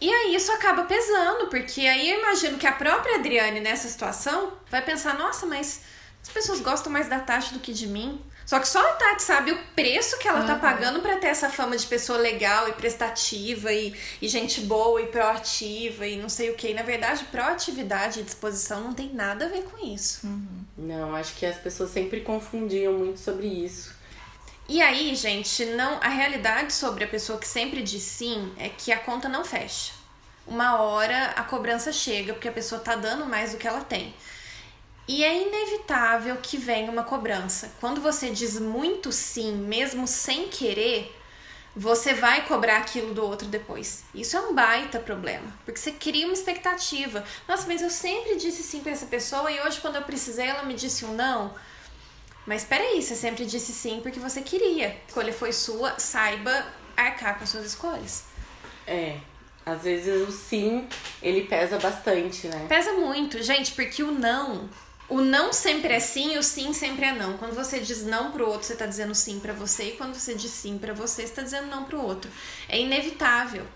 E 0.00 0.12
aí 0.12 0.34
isso 0.34 0.52
acaba 0.52 0.84
pesando, 0.84 1.48
porque 1.48 1.80
aí 1.80 2.10
eu 2.10 2.20
imagino 2.20 2.56
que 2.56 2.66
a 2.66 2.72
própria 2.72 3.16
Adriane 3.16 3.60
nessa 3.60 3.88
situação 3.88 4.52
vai 4.70 4.80
pensar: 4.80 5.18
nossa, 5.18 5.44
mas 5.44 5.82
as 6.22 6.28
pessoas 6.28 6.60
gostam 6.60 6.92
mais 6.92 7.08
da 7.08 7.18
Tati 7.18 7.52
do 7.52 7.60
que 7.60 7.72
de 7.72 7.88
mim. 7.88 8.20
Só 8.48 8.58
que 8.58 8.66
só 8.66 8.80
a 8.80 8.92
Tati 8.94 9.22
sabe 9.22 9.52
o 9.52 9.58
preço 9.76 10.18
que 10.18 10.26
ela 10.26 10.40
uhum. 10.40 10.46
tá 10.46 10.56
pagando 10.56 11.00
para 11.02 11.18
ter 11.18 11.26
essa 11.26 11.50
fama 11.50 11.76
de 11.76 11.86
pessoa 11.86 12.18
legal 12.18 12.66
e 12.66 12.72
prestativa 12.72 13.70
e, 13.70 13.94
e 14.22 14.26
gente 14.26 14.62
boa 14.62 15.02
e 15.02 15.08
proativa 15.08 16.06
e 16.06 16.16
não 16.16 16.30
sei 16.30 16.48
o 16.48 16.54
que. 16.54 16.72
Na 16.72 16.80
verdade, 16.80 17.26
proatividade 17.26 18.20
e 18.20 18.22
disposição 18.22 18.80
não 18.80 18.94
tem 18.94 19.12
nada 19.12 19.44
a 19.44 19.48
ver 19.50 19.64
com 19.64 19.86
isso. 19.86 20.26
Uhum. 20.26 20.64
Não, 20.78 21.14
acho 21.14 21.34
que 21.34 21.44
as 21.44 21.58
pessoas 21.58 21.90
sempre 21.90 22.22
confundiam 22.22 22.94
muito 22.94 23.20
sobre 23.20 23.46
isso. 23.46 23.94
E 24.66 24.80
aí, 24.80 25.14
gente, 25.14 25.66
não 25.66 26.00
a 26.00 26.08
realidade 26.08 26.72
sobre 26.72 27.04
a 27.04 27.08
pessoa 27.08 27.38
que 27.38 27.46
sempre 27.46 27.82
diz 27.82 28.02
sim 28.02 28.50
é 28.56 28.70
que 28.70 28.90
a 28.90 28.98
conta 28.98 29.28
não 29.28 29.44
fecha. 29.44 29.92
Uma 30.46 30.80
hora 30.80 31.32
a 31.36 31.42
cobrança 31.42 31.92
chega 31.92 32.32
porque 32.32 32.48
a 32.48 32.52
pessoa 32.52 32.80
tá 32.80 32.96
dando 32.96 33.26
mais 33.26 33.52
do 33.52 33.58
que 33.58 33.68
ela 33.68 33.82
tem. 33.82 34.14
E 35.08 35.24
é 35.24 35.42
inevitável 35.42 36.36
que 36.36 36.58
venha 36.58 36.90
uma 36.90 37.02
cobrança. 37.02 37.72
Quando 37.80 37.98
você 37.98 38.28
diz 38.28 38.60
muito 38.60 39.10
sim, 39.10 39.52
mesmo 39.54 40.06
sem 40.06 40.48
querer, 40.48 41.16
você 41.74 42.12
vai 42.12 42.46
cobrar 42.46 42.76
aquilo 42.76 43.14
do 43.14 43.24
outro 43.24 43.48
depois. 43.48 44.04
Isso 44.14 44.36
é 44.36 44.40
um 44.40 44.54
baita 44.54 44.98
problema, 44.98 45.50
porque 45.64 45.80
você 45.80 45.92
cria 45.92 46.26
uma 46.26 46.34
expectativa. 46.34 47.24
Nossa, 47.48 47.66
mas 47.66 47.80
eu 47.80 47.88
sempre 47.88 48.36
disse 48.36 48.62
sim 48.62 48.80
para 48.80 48.92
essa 48.92 49.06
pessoa 49.06 49.50
e 49.50 49.58
hoje 49.60 49.80
quando 49.80 49.96
eu 49.96 50.02
precisei 50.02 50.46
ela 50.46 50.64
me 50.64 50.74
disse 50.74 51.06
um 51.06 51.14
não. 51.14 51.54
Mas 52.46 52.64
peraí, 52.64 53.00
você 53.02 53.14
sempre 53.14 53.46
disse 53.46 53.72
sim 53.72 54.00
porque 54.02 54.20
você 54.20 54.42
queria. 54.42 54.88
A 54.88 55.08
escolha 55.08 55.32
foi 55.32 55.52
sua, 55.54 55.98
saiba 55.98 56.66
arcar 56.94 57.38
com 57.38 57.44
as 57.44 57.50
suas 57.50 57.64
escolhas. 57.64 58.24
É. 58.86 59.16
Às 59.64 59.82
vezes 59.82 60.28
o 60.28 60.32
sim, 60.32 60.86
ele 61.22 61.44
pesa 61.44 61.78
bastante, 61.78 62.46
né? 62.46 62.66
Pesa 62.68 62.92
muito, 62.92 63.42
gente, 63.42 63.72
porque 63.72 64.02
o 64.02 64.10
não 64.10 64.68
o 65.08 65.20
não 65.20 65.52
sempre 65.52 65.94
é 65.94 66.00
sim 66.00 66.34
e 66.34 66.38
o 66.38 66.42
sim 66.42 66.72
sempre 66.72 67.06
é 67.06 67.12
não. 67.12 67.38
Quando 67.38 67.54
você 67.54 67.80
diz 67.80 68.04
não 68.04 68.30
pro 68.30 68.46
outro, 68.46 68.66
você 68.66 68.76
tá 68.76 68.86
dizendo 68.86 69.14
sim 69.14 69.40
para 69.40 69.54
você. 69.54 69.84
E 69.84 69.92
quando 69.92 70.14
você 70.14 70.34
diz 70.34 70.50
sim 70.50 70.76
para 70.76 70.92
você, 70.92 71.26
você 71.26 71.34
tá 71.34 71.42
dizendo 71.42 71.68
não 71.68 71.84
pro 71.84 72.00
outro. 72.00 72.30
É 72.68 72.78
inevitável. 72.78 73.66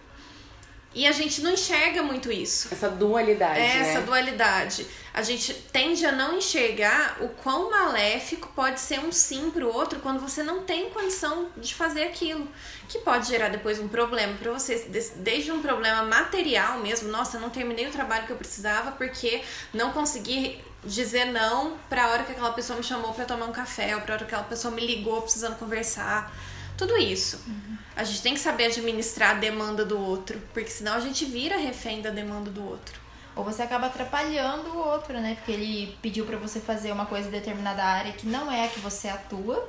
E 0.95 1.07
a 1.07 1.12
gente 1.12 1.41
não 1.41 1.53
enxerga 1.53 2.03
muito 2.03 2.31
isso. 2.31 2.69
Essa 2.71 2.91
dualidade. 2.91 3.59
É, 3.59 3.62
né? 3.62 3.81
essa 3.81 4.03
dualidade. 4.03 4.87
A 5.15 5.23
gente 5.23 5.55
tende 5.73 6.05
a 6.05 6.12
não 6.12 6.37
enxergar 6.37 7.17
o 7.23 7.31
quão 7.31 7.71
maléfico 7.71 8.49
pode 8.55 8.79
ser 8.79 9.01
um 9.01 9.11
sim 9.11 9.51
pro 9.51 9.73
outro 9.73 10.01
quando 10.01 10.21
você 10.21 10.43
não 10.43 10.65
tem 10.65 10.91
condição 10.91 11.49
de 11.57 11.75
fazer 11.75 12.05
aquilo. 12.05 12.47
Que 12.91 12.99
pode 12.99 13.27
gerar 13.27 13.49
depois 13.49 13.79
um 13.79 13.89
problema 13.89 14.37
para 14.37 14.53
você, 14.53 14.87
desde 15.17 15.51
um 15.51 15.62
problema 15.62 16.03
material 16.03 16.79
mesmo. 16.81 17.09
Nossa, 17.09 17.39
eu 17.39 17.41
não 17.41 17.49
terminei 17.49 17.87
o 17.87 17.91
trabalho 17.91 18.27
que 18.27 18.33
eu 18.33 18.37
precisava 18.37 18.93
porque 18.93 19.43
não 19.73 19.93
consegui 19.93 20.61
dizer 20.85 21.27
não 21.27 21.77
pra 21.89 22.09
hora 22.09 22.25
que 22.25 22.33
aquela 22.33 22.53
pessoa 22.53 22.77
me 22.77 22.85
chamou 22.85 23.12
para 23.12 23.25
tomar 23.25 23.47
um 23.47 23.53
café, 23.53 23.95
ou 23.95 24.03
pra 24.03 24.15
hora 24.15 24.25
que 24.25 24.35
aquela 24.35 24.49
pessoa 24.49 24.75
me 24.75 24.85
ligou 24.85 25.23
precisando 25.23 25.57
conversar. 25.57 26.35
Tudo 26.77 26.97
isso. 26.97 27.41
Uhum. 27.47 27.77
A 27.95 28.05
gente 28.05 28.23
tem 28.23 28.35
que 28.35 28.41
saber 28.41 28.67
administrar 28.67 29.31
a 29.31 29.35
demanda 29.35 29.85
do 29.85 29.99
outro, 29.99 30.41
porque 30.53 30.71
senão 30.71 30.95
a 30.95 31.01
gente 31.01 31.25
vira 31.25 31.57
refém 31.57 32.01
da 32.01 32.11
demanda 32.11 32.51
do 32.51 32.65
outro. 32.67 33.01
Ou 33.37 33.45
você 33.45 33.62
acaba 33.62 33.87
atrapalhando 33.87 34.71
o 34.71 34.79
outro, 34.79 35.19
né? 35.21 35.35
Porque 35.37 35.53
ele 35.53 35.97
pediu 36.03 36.25
para 36.25 36.37
você 36.37 36.61
fazer 36.61 36.93
uma 36.93 37.07
coisa 37.07 37.29
em 37.29 37.31
determinada 37.31 37.83
área 37.83 38.12
que 38.12 38.27
não 38.27 38.51
é 38.51 38.67
a 38.67 38.69
que 38.69 38.81
você 38.81 39.09
atua. 39.09 39.69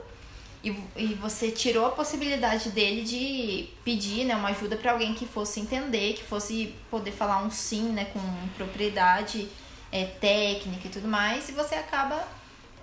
E, 0.63 0.69
e 0.95 1.13
você 1.15 1.51
tirou 1.51 1.85
a 1.85 1.89
possibilidade 1.89 2.69
dele 2.69 3.03
de 3.03 3.69
pedir 3.83 4.23
né, 4.23 4.33
uma 4.33 4.47
ajuda 4.49 4.77
para 4.77 4.93
alguém 4.93 5.13
que 5.13 5.25
fosse 5.25 5.59
entender, 5.59 6.13
que 6.13 6.23
fosse 6.23 6.73
poder 6.89 7.11
falar 7.11 7.43
um 7.43 7.51
sim 7.51 7.89
né, 7.89 8.05
com 8.05 8.19
propriedade 8.55 9.49
é, 9.93 10.05
técnica 10.05 10.87
e 10.87 10.89
tudo 10.89 11.07
mais, 11.07 11.47
e 11.47 11.51
você 11.51 11.75
acaba. 11.75 12.27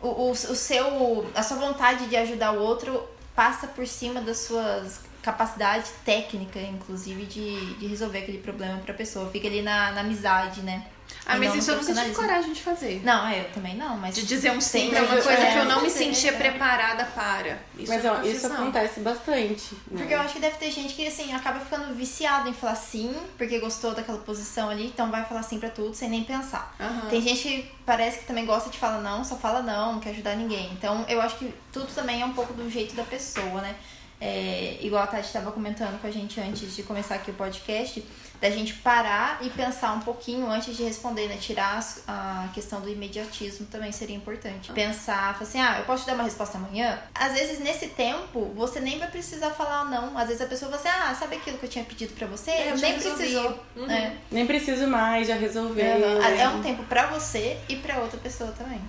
O, 0.00 0.08
o, 0.08 0.30
o 0.30 0.34
seu. 0.34 1.30
A 1.34 1.42
sua 1.42 1.56
vontade 1.58 2.06
de 2.06 2.16
ajudar 2.16 2.52
o 2.52 2.60
outro 2.60 3.06
passa 3.34 3.66
por 3.66 3.86
cima 3.86 4.20
das 4.20 4.38
suas 4.38 5.00
capacidade 5.20 5.90
técnica, 6.02 6.58
inclusive, 6.60 7.26
de, 7.26 7.74
de 7.74 7.86
resolver 7.86 8.20
aquele 8.20 8.38
problema 8.38 8.78
pra 8.78 8.94
pessoa. 8.94 9.28
Fica 9.30 9.48
ali 9.48 9.60
na, 9.60 9.92
na 9.92 10.00
amizade, 10.00 10.62
né? 10.62 10.86
Ah, 11.26 11.36
mas 11.36 11.54
isso 11.54 11.70
eu 11.70 11.76
nunca 11.76 11.94
tive 11.94 12.14
coragem 12.14 12.52
de 12.52 12.62
fazer. 12.62 13.02
Não, 13.04 13.26
é, 13.28 13.40
eu 13.40 13.52
também 13.52 13.76
não, 13.76 13.96
mas... 13.96 14.14
De 14.14 14.26
dizer 14.26 14.50
um 14.50 14.60
sim 14.60 14.90
pra 14.90 15.02
uma 15.02 15.22
coisa 15.22 15.32
é, 15.32 15.52
que 15.52 15.58
eu 15.58 15.64
não 15.64 15.82
me 15.82 15.90
sentia 15.90 16.32
é. 16.32 16.36
preparada 16.36 17.04
para. 17.14 17.58
Isso 17.78 17.92
mas 17.92 18.04
ó, 18.04 18.22
isso 18.22 18.46
acontece 18.46 19.00
bastante. 19.00 19.74
Né? 19.74 19.98
Porque 19.98 20.14
eu 20.14 20.20
acho 20.20 20.34
que 20.34 20.40
deve 20.40 20.56
ter 20.56 20.70
gente 20.70 20.94
que, 20.94 21.06
assim, 21.06 21.32
acaba 21.32 21.60
ficando 21.60 21.94
viciado 21.94 22.48
em 22.48 22.52
falar 22.52 22.74
sim, 22.74 23.14
porque 23.38 23.58
gostou 23.58 23.94
daquela 23.94 24.18
posição 24.18 24.68
ali, 24.70 24.86
então 24.86 25.10
vai 25.10 25.24
falar 25.24 25.42
sim 25.42 25.60
pra 25.60 25.70
tudo, 25.70 25.94
sem 25.94 26.08
nem 26.08 26.24
pensar. 26.24 26.74
Uhum. 26.80 27.08
Tem 27.08 27.20
gente 27.20 27.42
que 27.42 27.72
parece 27.86 28.20
que 28.20 28.26
também 28.26 28.44
gosta 28.44 28.70
de 28.70 28.78
falar 28.78 29.00
não, 29.00 29.24
só 29.24 29.36
fala 29.36 29.62
não, 29.62 29.94
não 29.94 30.00
quer 30.00 30.10
ajudar 30.10 30.34
ninguém. 30.36 30.70
Então, 30.72 31.04
eu 31.08 31.20
acho 31.20 31.38
que 31.38 31.54
tudo 31.72 31.92
também 31.94 32.22
é 32.22 32.24
um 32.24 32.32
pouco 32.32 32.52
do 32.52 32.68
jeito 32.68 32.94
da 32.94 33.04
pessoa, 33.04 33.60
né? 33.60 33.76
É, 34.20 34.76
igual 34.82 35.02
a 35.02 35.06
Tati 35.06 35.26
estava 35.26 35.50
comentando 35.50 35.98
com 35.98 36.06
a 36.06 36.10
gente 36.10 36.38
antes 36.38 36.76
de 36.76 36.82
começar 36.82 37.14
aqui 37.14 37.30
o 37.30 37.34
podcast, 37.34 38.04
da 38.40 38.48
gente 38.48 38.74
parar 38.74 39.38
e 39.42 39.50
pensar 39.50 39.92
um 39.92 40.00
pouquinho 40.00 40.50
antes 40.50 40.74
de 40.76 40.82
responder, 40.82 41.28
né? 41.28 41.36
Tirar 41.36 41.84
a 42.08 42.48
questão 42.54 42.80
do 42.80 42.88
imediatismo 42.88 43.66
também 43.66 43.92
seria 43.92 44.16
importante. 44.16 44.72
Pensar, 44.72 45.36
assim, 45.40 45.60
ah, 45.60 45.76
eu 45.78 45.84
posso 45.84 46.04
te 46.04 46.06
dar 46.06 46.14
uma 46.14 46.24
resposta 46.24 46.56
amanhã? 46.56 46.98
Às 47.14 47.34
vezes, 47.34 47.60
nesse 47.60 47.88
tempo, 47.88 48.50
você 48.56 48.80
nem 48.80 48.98
vai 48.98 49.10
precisar 49.10 49.50
falar 49.50 49.84
não. 49.84 50.16
Às 50.16 50.28
vezes 50.28 50.40
a 50.40 50.46
pessoa 50.46 50.70
fala 50.70 50.80
assim, 50.80 51.02
ah, 51.02 51.14
sabe 51.14 51.36
aquilo 51.36 51.58
que 51.58 51.66
eu 51.66 51.70
tinha 51.70 51.84
pedido 51.84 52.14
para 52.14 52.26
você? 52.26 52.50
É, 52.50 52.70
eu 52.72 52.78
nem 52.78 52.94
precisou. 52.94 53.58
Uhum. 53.76 53.90
É. 53.90 54.16
Nem 54.30 54.46
preciso 54.46 54.86
mais, 54.86 55.28
já 55.28 55.34
resolveu. 55.34 55.84
É, 55.84 56.40
é 56.40 56.48
um 56.48 56.62
tempo 56.62 56.82
para 56.84 57.06
você 57.08 57.58
e 57.68 57.76
para 57.76 57.98
outra 57.98 58.18
pessoa 58.18 58.52
também. 58.52 58.80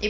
E 0.00 0.08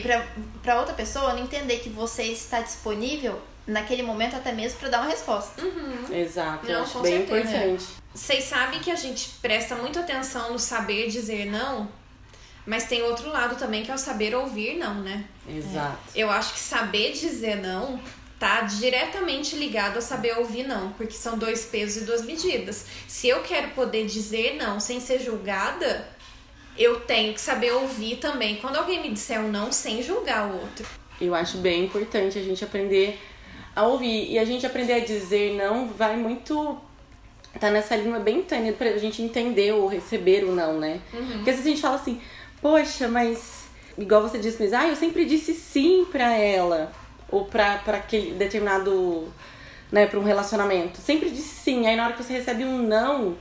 para 0.61 0.79
outra 0.79 0.93
pessoa 0.93 1.33
não 1.33 1.43
entender 1.43 1.79
que 1.79 1.89
você 1.89 2.23
está 2.23 2.61
disponível 2.61 3.41
naquele 3.65 4.03
momento 4.03 4.35
até 4.35 4.51
mesmo 4.51 4.79
para 4.79 4.89
dar 4.89 5.01
uma 5.01 5.09
resposta. 5.09 5.61
Uhum. 5.61 6.13
Exato, 6.13 6.65
não, 6.65 6.73
eu 6.73 6.83
acho 6.83 6.99
bem 6.99 7.25
certeza. 7.25 7.57
importante. 7.57 7.85
Vocês 8.13 8.43
sabem 8.43 8.79
que 8.79 8.91
a 8.91 8.95
gente 8.95 9.29
presta 9.41 9.75
muito 9.75 9.99
atenção 9.99 10.51
no 10.51 10.59
saber 10.59 11.07
dizer 11.09 11.45
não, 11.45 11.87
mas 12.65 12.85
tem 12.85 13.01
outro 13.03 13.29
lado 13.29 13.55
também 13.55 13.83
que 13.83 13.91
é 13.91 13.93
o 13.93 13.97
saber 13.97 14.35
ouvir 14.35 14.77
não, 14.77 14.95
né? 14.95 15.25
Exato. 15.47 15.97
É. 16.13 16.21
Eu 16.21 16.29
acho 16.29 16.53
que 16.53 16.59
saber 16.59 17.13
dizer 17.13 17.57
não 17.57 17.99
tá 18.41 18.61
diretamente 18.61 19.55
ligado 19.55 19.97
a 19.97 20.01
saber 20.01 20.35
ouvir 20.39 20.63
não, 20.63 20.91
porque 20.93 21.13
são 21.13 21.37
dois 21.37 21.63
pesos 21.63 22.01
e 22.01 22.05
duas 22.05 22.23
medidas. 22.23 22.87
Se 23.07 23.27
eu 23.27 23.43
quero 23.43 23.69
poder 23.69 24.07
dizer 24.07 24.55
não 24.55 24.79
sem 24.79 24.99
ser 24.99 25.19
julgada, 25.19 26.09
eu 26.75 27.01
tenho 27.01 27.35
que 27.35 27.39
saber 27.39 27.71
ouvir 27.71 28.15
também 28.15 28.55
quando 28.55 28.77
alguém 28.77 28.99
me 28.99 29.11
disser 29.11 29.39
um 29.39 29.51
não 29.51 29.71
sem 29.71 30.01
julgar 30.01 30.49
o 30.49 30.59
outro. 30.59 30.87
Eu 31.19 31.35
acho 31.35 31.59
bem 31.59 31.85
importante 31.85 32.39
a 32.39 32.41
gente 32.41 32.63
aprender 32.63 33.19
a 33.75 33.85
ouvir. 33.87 34.31
E 34.31 34.39
a 34.39 34.45
gente 34.45 34.65
aprender 34.65 34.93
a 34.93 34.99
dizer 34.99 35.55
não 35.57 35.87
vai 35.87 36.15
muito. 36.17 36.77
Tá 37.59 37.69
nessa 37.69 37.95
linha 37.95 38.19
bem 38.19 38.41
tênue 38.41 38.71
pra 38.73 38.97
gente 38.97 39.21
entender 39.21 39.73
ou 39.73 39.87
receber 39.87 40.45
o 40.45 40.53
não, 40.53 40.79
né? 40.79 41.01
Uhum. 41.13 41.27
Porque 41.33 41.49
às 41.49 41.57
vezes 41.57 41.65
a 41.65 41.69
gente 41.69 41.81
fala 41.81 41.95
assim, 41.95 42.21
poxa, 42.61 43.07
mas. 43.07 43.61
Igual 43.97 44.21
você 44.21 44.39
disse, 44.39 44.61
mas 44.61 44.71
ah, 44.73 44.87
eu 44.87 44.95
sempre 44.95 45.25
disse 45.25 45.53
sim 45.53 46.05
pra 46.11 46.31
ela. 46.31 46.91
Ou 47.29 47.45
pra, 47.45 47.77
pra 47.79 47.97
aquele 47.97 48.31
determinado. 48.31 49.31
né, 49.91 50.05
pra 50.05 50.19
um 50.19 50.23
relacionamento. 50.23 50.99
Sempre 51.01 51.29
disse 51.29 51.55
sim. 51.55 51.87
Aí 51.87 51.95
na 51.95 52.05
hora 52.05 52.13
que 52.13 52.23
você 52.23 52.33
recebe 52.33 52.63
um 52.63 52.81
não 52.81 53.35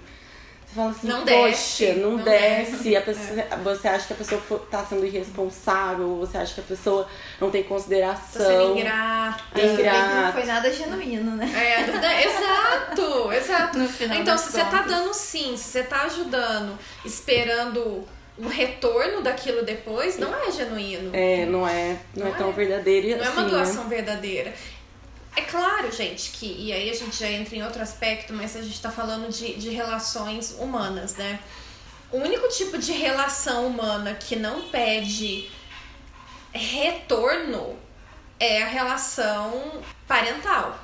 você 0.70 0.76
fala 0.76 0.90
assim, 0.90 1.08
não 1.08 1.20
poxa, 1.24 1.34
desce, 1.34 1.92
não, 1.94 2.10
não 2.12 2.24
desce. 2.24 2.72
desce. 2.72 2.96
A 2.96 3.02
pessoa, 3.02 3.40
é. 3.40 3.56
Você 3.56 3.88
acha 3.88 4.06
que 4.06 4.12
a 4.12 4.16
pessoa 4.16 4.66
tá 4.70 4.84
sendo 4.84 5.04
irresponsável, 5.04 6.16
você 6.16 6.38
acha 6.38 6.54
que 6.54 6.60
a 6.60 6.64
pessoa 6.64 7.08
não 7.40 7.50
tem 7.50 7.64
consideração. 7.64 8.40
Tá 8.40 8.48
sendo 8.48 8.78
ingrata. 8.78 9.60
ingrata. 9.60 10.22
Não 10.22 10.32
foi 10.32 10.44
nada 10.44 10.72
genuíno, 10.72 11.36
né? 11.36 11.50
É, 11.52 12.24
exato, 12.24 13.32
exato. 13.32 13.78
então, 14.14 14.38
se 14.38 14.52
você 14.52 14.64
tá 14.64 14.82
dando 14.82 15.12
sim, 15.12 15.56
se 15.56 15.64
você 15.64 15.82
tá 15.82 16.02
ajudando, 16.02 16.78
esperando 17.04 18.06
um 18.38 18.46
retorno 18.46 19.22
daquilo 19.22 19.64
depois, 19.64 20.18
não 20.18 20.32
é 20.34 20.50
genuíno. 20.52 21.10
É, 21.12 21.46
não 21.46 21.66
é, 21.66 21.96
não, 22.14 22.26
não 22.26 22.34
é 22.34 22.38
tão 22.38 22.48
é. 22.48 22.52
verdadeiro 22.52 23.08
Não 23.08 23.16
assim, 23.16 23.26
é 23.26 23.30
uma 23.30 23.42
assim, 23.42 23.50
doação 23.50 23.84
né? 23.84 23.96
verdadeira. 23.96 24.54
É 25.36 25.42
claro, 25.42 25.90
gente, 25.92 26.30
que. 26.32 26.46
E 26.46 26.72
aí 26.72 26.90
a 26.90 26.94
gente 26.94 27.16
já 27.16 27.30
entra 27.30 27.54
em 27.54 27.62
outro 27.62 27.80
aspecto, 27.82 28.32
mas 28.32 28.56
a 28.56 28.62
gente 28.62 28.80
tá 28.80 28.90
falando 28.90 29.30
de, 29.30 29.54
de 29.54 29.70
relações 29.70 30.56
humanas, 30.58 31.14
né? 31.14 31.38
O 32.10 32.18
único 32.18 32.48
tipo 32.48 32.76
de 32.76 32.92
relação 32.92 33.68
humana 33.68 34.14
que 34.14 34.34
não 34.34 34.68
pede 34.68 35.48
retorno 36.52 37.78
é 38.38 38.62
a 38.62 38.66
relação 38.66 39.80
parental. 40.08 40.78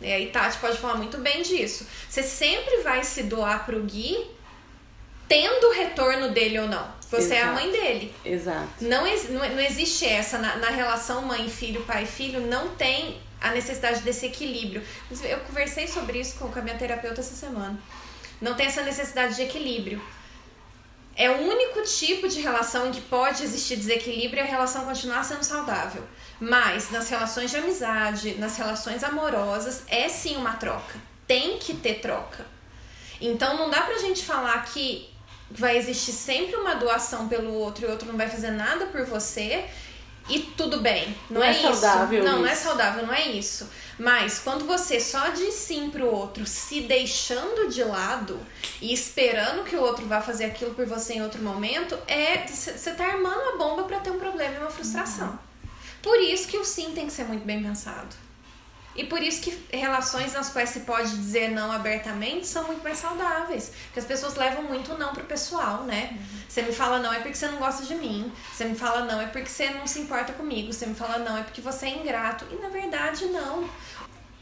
E 0.00 0.10
aí 0.10 0.30
Tati 0.30 0.56
pode 0.58 0.78
falar 0.78 0.94
muito 0.94 1.18
bem 1.18 1.42
disso. 1.42 1.86
Você 2.08 2.22
sempre 2.22 2.78
vai 2.78 3.04
se 3.04 3.24
doar 3.24 3.66
pro 3.66 3.82
Gui 3.82 4.26
tendo 5.28 5.68
o 5.68 5.72
retorno 5.72 6.30
dele 6.30 6.58
ou 6.58 6.66
não. 6.66 6.90
Você 7.10 7.34
Exato. 7.34 7.34
é 7.34 7.42
a 7.42 7.52
mãe 7.52 7.70
dele. 7.70 8.14
Exato. 8.24 8.68
Não, 8.80 9.04
não, 9.04 9.48
não 9.50 9.60
existe 9.60 10.06
essa. 10.06 10.38
Na, 10.38 10.56
na 10.56 10.70
relação 10.70 11.22
mãe-filho, 11.22 11.82
pai-filho, 11.82 12.40
não 12.40 12.70
tem 12.70 13.20
a 13.40 13.50
necessidade 13.52 14.00
desse 14.00 14.26
equilíbrio. 14.26 14.82
Eu 15.22 15.40
conversei 15.40 15.88
sobre 15.88 16.20
isso 16.20 16.36
com 16.36 16.46
a 16.58 16.62
minha 16.62 16.76
terapeuta 16.76 17.20
essa 17.20 17.34
semana. 17.34 17.78
Não 18.40 18.54
tem 18.54 18.66
essa 18.66 18.82
necessidade 18.82 19.36
de 19.36 19.42
equilíbrio. 19.42 20.00
É 21.16 21.30
o 21.30 21.38
único 21.38 21.82
tipo 21.82 22.28
de 22.28 22.40
relação 22.40 22.86
em 22.86 22.92
que 22.92 23.00
pode 23.00 23.42
existir 23.42 23.76
desequilíbrio 23.76 24.42
e 24.42 24.46
a 24.46 24.50
relação 24.50 24.84
continuar 24.84 25.24
sendo 25.24 25.42
saudável. 25.42 26.02
Mas 26.38 26.90
nas 26.90 27.08
relações 27.10 27.50
de 27.50 27.56
amizade, 27.56 28.34
nas 28.34 28.56
relações 28.56 29.04
amorosas, 29.04 29.82
é 29.88 30.08
sim 30.08 30.36
uma 30.36 30.54
troca. 30.54 30.98
Tem 31.26 31.58
que 31.58 31.74
ter 31.74 32.00
troca. 32.00 32.46
Então 33.20 33.56
não 33.56 33.68
dá 33.68 33.82
pra 33.82 33.98
gente 33.98 34.24
falar 34.24 34.64
que 34.64 35.10
vai 35.50 35.76
existir 35.76 36.12
sempre 36.12 36.56
uma 36.56 36.74
doação 36.74 37.28
pelo 37.28 37.52
outro 37.52 37.84
e 37.84 37.88
o 37.88 37.90
outro 37.90 38.08
não 38.08 38.16
vai 38.16 38.28
fazer 38.28 38.52
nada 38.52 38.86
por 38.86 39.04
você 39.04 39.68
e 40.30 40.40
tudo 40.56 40.80
bem. 40.80 41.16
Não, 41.28 41.40
não 41.40 41.46
é, 41.46 41.50
é, 41.50 41.54
saudável. 41.54 42.20
Isso. 42.20 42.28
Não, 42.28 42.36
isso. 42.36 42.44
não 42.44 42.50
é 42.50 42.54
saudável, 42.54 43.06
não 43.06 43.14
é 43.14 43.28
isso. 43.28 43.68
Mas 43.98 44.38
quando 44.38 44.66
você 44.66 44.98
só 44.98 45.28
diz 45.28 45.54
sim 45.54 45.90
pro 45.90 46.06
outro, 46.06 46.46
se 46.46 46.82
deixando 46.82 47.68
de 47.68 47.84
lado 47.84 48.40
e 48.80 48.92
esperando 48.92 49.62
que 49.64 49.76
o 49.76 49.82
outro 49.82 50.06
vá 50.06 50.20
fazer 50.20 50.46
aquilo 50.46 50.74
por 50.74 50.86
você 50.86 51.14
em 51.14 51.22
outro 51.22 51.42
momento, 51.42 51.98
é 52.06 52.46
você 52.46 52.92
tá 52.92 53.04
armando 53.04 53.54
a 53.54 53.58
bomba 53.58 53.82
para 53.84 54.00
ter 54.00 54.10
um 54.10 54.18
problema 54.18 54.54
e 54.54 54.58
uma 54.58 54.70
frustração. 54.70 55.28
Uhum. 55.28 55.38
Por 56.02 56.18
isso 56.18 56.48
que 56.48 56.56
o 56.56 56.64
sim 56.64 56.92
tem 56.92 57.06
que 57.06 57.12
ser 57.12 57.24
muito 57.24 57.44
bem 57.44 57.62
pensado. 57.62 58.08
E 58.96 59.04
por 59.04 59.22
isso 59.22 59.40
que 59.40 59.76
relações 59.76 60.32
nas 60.32 60.50
quais 60.50 60.70
se 60.70 60.80
pode 60.80 61.10
dizer 61.10 61.48
não 61.50 61.70
abertamente 61.70 62.46
são 62.46 62.64
muito 62.64 62.82
mais 62.82 62.98
saudáveis. 62.98 63.72
Porque 63.86 64.00
as 64.00 64.04
pessoas 64.04 64.34
levam 64.34 64.64
muito 64.64 64.98
não 64.98 65.12
pro 65.12 65.24
pessoal, 65.24 65.84
né? 65.84 66.10
Uhum. 66.10 66.40
Você 66.48 66.62
me 66.62 66.72
fala 66.72 66.98
não 66.98 67.12
é 67.12 67.20
porque 67.20 67.34
você 67.34 67.46
não 67.46 67.58
gosta 67.58 67.84
de 67.84 67.94
mim. 67.94 68.32
Você 68.52 68.64
me 68.64 68.74
fala 68.74 69.04
não 69.04 69.20
é 69.20 69.26
porque 69.26 69.48
você 69.48 69.70
não 69.70 69.86
se 69.86 70.00
importa 70.00 70.32
comigo. 70.32 70.72
Você 70.72 70.86
me 70.86 70.94
fala 70.94 71.18
não 71.18 71.38
é 71.38 71.42
porque 71.42 71.60
você 71.60 71.86
é 71.86 71.90
ingrato. 71.90 72.44
E 72.50 72.56
na 72.56 72.68
verdade, 72.68 73.26
não. 73.26 73.68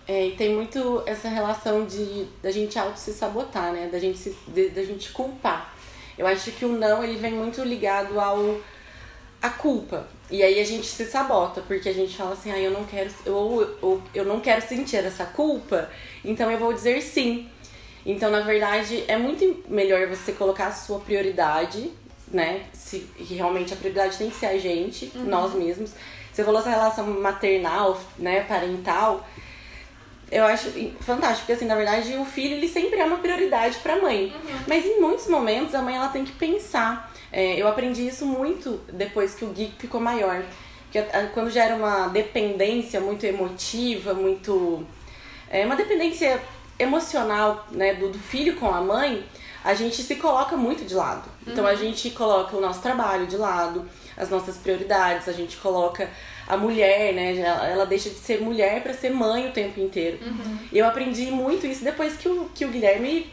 É, 0.06 0.28
e 0.28 0.36
tem 0.36 0.54
muito 0.54 1.02
essa 1.04 1.28
relação 1.28 1.84
de 1.84 2.26
da 2.42 2.50
gente 2.50 2.78
auto 2.78 2.98
se 2.98 3.12
sabotar, 3.12 3.72
né? 3.72 3.88
Da 3.92 3.98
gente 3.98 4.18
se, 4.18 4.34
de, 4.48 4.70
da 4.70 4.82
gente 4.82 5.12
culpar. 5.12 5.74
Eu 6.16 6.26
acho 6.26 6.50
que 6.52 6.64
o 6.64 6.72
não 6.72 7.04
ele 7.04 7.18
vem 7.18 7.34
muito 7.34 7.62
ligado 7.62 8.18
ao 8.18 8.58
a 9.40 9.50
culpa. 9.50 10.06
E 10.30 10.42
aí 10.42 10.60
a 10.60 10.64
gente 10.64 10.86
se 10.86 11.06
sabota, 11.06 11.62
porque 11.62 11.88
a 11.88 11.94
gente 11.94 12.16
fala 12.16 12.32
assim, 12.32 12.50
ah, 12.50 12.58
eu 12.58 12.70
não 12.70 12.84
quero, 12.84 13.10
ou 13.26 13.62
eu, 13.62 13.78
eu, 13.82 14.02
eu 14.14 14.24
não 14.24 14.40
quero 14.40 14.60
sentir 14.60 14.96
essa 14.96 15.24
culpa, 15.24 15.90
então 16.24 16.50
eu 16.50 16.58
vou 16.58 16.72
dizer 16.72 17.00
sim. 17.00 17.48
Então, 18.04 18.30
na 18.30 18.40
verdade, 18.40 19.04
é 19.08 19.16
muito 19.16 19.64
melhor 19.68 20.06
você 20.06 20.32
colocar 20.32 20.68
a 20.68 20.72
sua 20.72 20.98
prioridade, 21.00 21.90
né? 22.30 22.64
Se 22.72 23.08
realmente 23.18 23.72
a 23.72 23.76
prioridade 23.76 24.16
tem 24.16 24.30
que 24.30 24.36
ser 24.36 24.46
a 24.46 24.58
gente, 24.58 25.10
uhum. 25.14 25.24
nós 25.24 25.54
mesmos. 25.54 25.92
Você 26.32 26.44
falou 26.44 26.60
essa 26.60 26.70
relação 26.70 27.06
maternal, 27.20 28.00
né, 28.18 28.42
parental. 28.42 29.26
Eu 30.30 30.44
acho 30.44 30.70
fantástico, 31.00 31.40
porque 31.40 31.52
assim, 31.52 31.64
na 31.64 31.74
verdade, 31.74 32.14
o 32.16 32.24
filho 32.24 32.54
ele 32.54 32.68
sempre 32.68 32.98
é 32.98 33.04
uma 33.04 33.18
prioridade 33.18 33.78
para 33.78 33.94
a 33.94 34.00
mãe. 34.00 34.26
Uhum. 34.26 34.58
Mas 34.66 34.84
em 34.84 35.00
muitos 35.00 35.26
momentos 35.26 35.74
a 35.74 35.82
mãe 35.82 35.96
ela 35.96 36.08
tem 36.08 36.24
que 36.24 36.32
pensar 36.32 37.07
é, 37.32 37.60
eu 37.60 37.68
aprendi 37.68 38.06
isso 38.06 38.24
muito 38.24 38.80
depois 38.92 39.34
que 39.34 39.44
o 39.44 39.48
Gui 39.48 39.72
ficou 39.78 40.00
maior. 40.00 40.42
Porque 40.84 41.00
quando 41.34 41.50
já 41.50 41.64
era 41.64 41.74
uma 41.74 42.08
dependência 42.08 43.00
muito 43.00 43.24
emotiva, 43.24 44.14
muito. 44.14 44.86
É, 45.50 45.64
uma 45.64 45.76
dependência 45.76 46.40
emocional 46.78 47.66
né, 47.70 47.94
do, 47.94 48.10
do 48.10 48.18
filho 48.18 48.56
com 48.56 48.70
a 48.70 48.80
mãe, 48.80 49.24
a 49.64 49.74
gente 49.74 50.02
se 50.02 50.16
coloca 50.16 50.56
muito 50.56 50.84
de 50.84 50.94
lado. 50.94 51.28
Então 51.46 51.66
a 51.66 51.70
uhum. 51.70 51.76
gente 51.76 52.10
coloca 52.10 52.56
o 52.56 52.60
nosso 52.60 52.80
trabalho 52.80 53.26
de 53.26 53.36
lado, 53.36 53.88
as 54.16 54.30
nossas 54.30 54.56
prioridades, 54.56 55.28
a 55.28 55.32
gente 55.32 55.56
coloca 55.56 56.08
a 56.46 56.56
mulher, 56.56 57.12
né? 57.12 57.36
Ela 57.36 57.84
deixa 57.84 58.08
de 58.08 58.16
ser 58.16 58.40
mulher 58.40 58.82
para 58.82 58.94
ser 58.94 59.10
mãe 59.10 59.48
o 59.48 59.52
tempo 59.52 59.80
inteiro. 59.80 60.18
Uhum. 60.24 60.58
E 60.72 60.78
eu 60.78 60.86
aprendi 60.86 61.30
muito 61.30 61.66
isso 61.66 61.84
depois 61.84 62.16
que 62.16 62.28
o, 62.28 62.50
que 62.54 62.64
o 62.64 62.68
Guilherme 62.68 63.30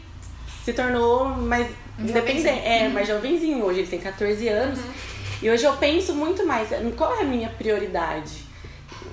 se 0.66 0.72
tornou 0.72 1.26
mais 1.26 1.68
independente. 1.96 2.48
É, 2.48 2.86
uhum. 2.86 2.90
mais 2.90 3.06
jovenzinho. 3.06 3.64
Hoje 3.64 3.80
ele 3.80 3.86
tem 3.86 4.00
14 4.00 4.48
anos. 4.48 4.80
Uhum. 4.80 4.92
E 5.42 5.48
hoje 5.48 5.64
eu 5.64 5.76
penso 5.76 6.12
muito 6.12 6.44
mais, 6.44 6.70
qual 6.96 7.14
é 7.14 7.20
a 7.20 7.24
minha 7.24 7.48
prioridade? 7.50 8.44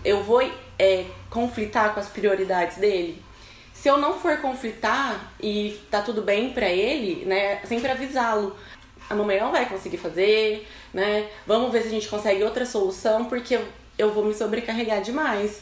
Eu 0.04 0.24
vou 0.24 0.42
é, 0.80 1.06
conflitar 1.30 1.94
com 1.94 2.00
as 2.00 2.08
prioridades 2.08 2.78
dele? 2.78 3.22
Se 3.72 3.88
eu 3.88 3.98
não 4.00 4.20
for 4.20 4.38
conflitar 4.38 5.32
e 5.40 5.80
tá 5.92 6.02
tudo 6.02 6.24
bem 6.24 6.50
pra 6.54 6.68
ele, 6.68 7.24
né, 7.26 7.60
sempre 7.66 7.92
avisá-lo. 7.92 8.58
A 9.08 9.14
mamãe 9.14 9.40
não 9.40 9.52
vai 9.52 9.70
conseguir 9.70 9.98
fazer, 9.98 10.68
né? 10.92 11.28
Vamos 11.46 11.72
ver 11.72 11.82
se 11.84 11.90
a 11.90 11.92
gente 11.92 12.08
consegue 12.08 12.44
outra 12.44 12.66
solução, 12.66 13.26
porque 13.26 13.58
eu, 13.58 13.68
eu 13.96 14.12
vou 14.12 14.26
me 14.26 14.34
sobrecarregar 14.34 15.04
demais 15.04 15.62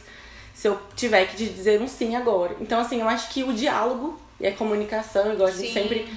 se 0.54 0.68
eu 0.68 0.80
tiver 0.96 1.26
que 1.26 1.36
dizer 1.36 1.82
um 1.82 1.88
sim 1.88 2.16
agora. 2.16 2.56
Então, 2.60 2.80
assim, 2.80 3.00
eu 3.00 3.08
acho 3.08 3.28
que 3.28 3.42
o 3.44 3.52
diálogo 3.52 4.18
e 4.42 4.46
a 4.48 4.52
comunicação, 4.52 5.32
igual 5.32 5.48
a 5.48 5.52
gente 5.52 5.68
sim. 5.68 5.72
sempre 5.72 6.08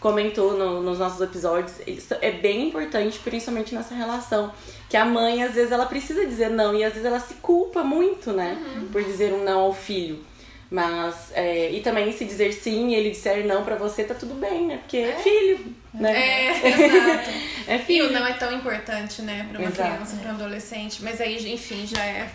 comentou 0.00 0.56
no, 0.56 0.82
nos 0.82 0.98
nossos 0.98 1.20
episódios, 1.20 1.74
é 2.20 2.30
bem 2.30 2.68
importante, 2.68 3.18
principalmente 3.18 3.74
nessa 3.74 3.94
relação. 3.94 4.52
Que 4.88 4.96
a 4.96 5.04
mãe, 5.04 5.42
às 5.42 5.54
vezes, 5.54 5.70
ela 5.70 5.86
precisa 5.86 6.26
dizer 6.26 6.50
não 6.50 6.74
e 6.74 6.82
às 6.82 6.92
vezes 6.92 7.06
ela 7.06 7.20
se 7.20 7.34
culpa 7.34 7.82
muito, 7.84 8.32
né? 8.32 8.58
Uhum. 8.76 8.88
Por 8.88 9.02
dizer 9.02 9.32
um 9.32 9.44
não 9.44 9.60
ao 9.60 9.74
filho. 9.74 10.24
Mas, 10.70 11.30
é, 11.34 11.70
e 11.70 11.80
também 11.80 12.10
se 12.12 12.24
dizer 12.24 12.52
sim 12.52 12.88
e 12.88 12.94
ele 12.94 13.10
disser 13.10 13.46
não 13.46 13.64
para 13.64 13.76
você, 13.76 14.02
tá 14.02 14.14
tudo 14.14 14.34
bem, 14.34 14.66
né? 14.66 14.78
Porque 14.78 14.96
é, 14.96 15.10
é 15.10 15.16
filho, 15.16 15.74
né? 15.92 16.12
É, 16.12 16.50
exato. 16.68 17.30
é 17.68 17.78
filho. 17.78 18.04
E 18.04 18.08
o 18.08 18.12
não 18.12 18.26
é 18.26 18.32
tão 18.32 18.52
importante, 18.52 19.22
né? 19.22 19.46
Pra 19.50 19.58
uma 19.58 19.68
exato. 19.68 19.90
criança, 19.90 20.16
pra 20.16 20.32
um 20.32 20.34
adolescente. 20.34 21.02
Mas 21.02 21.20
aí, 21.20 21.52
enfim, 21.52 21.86
já 21.86 22.04
é 22.04 22.28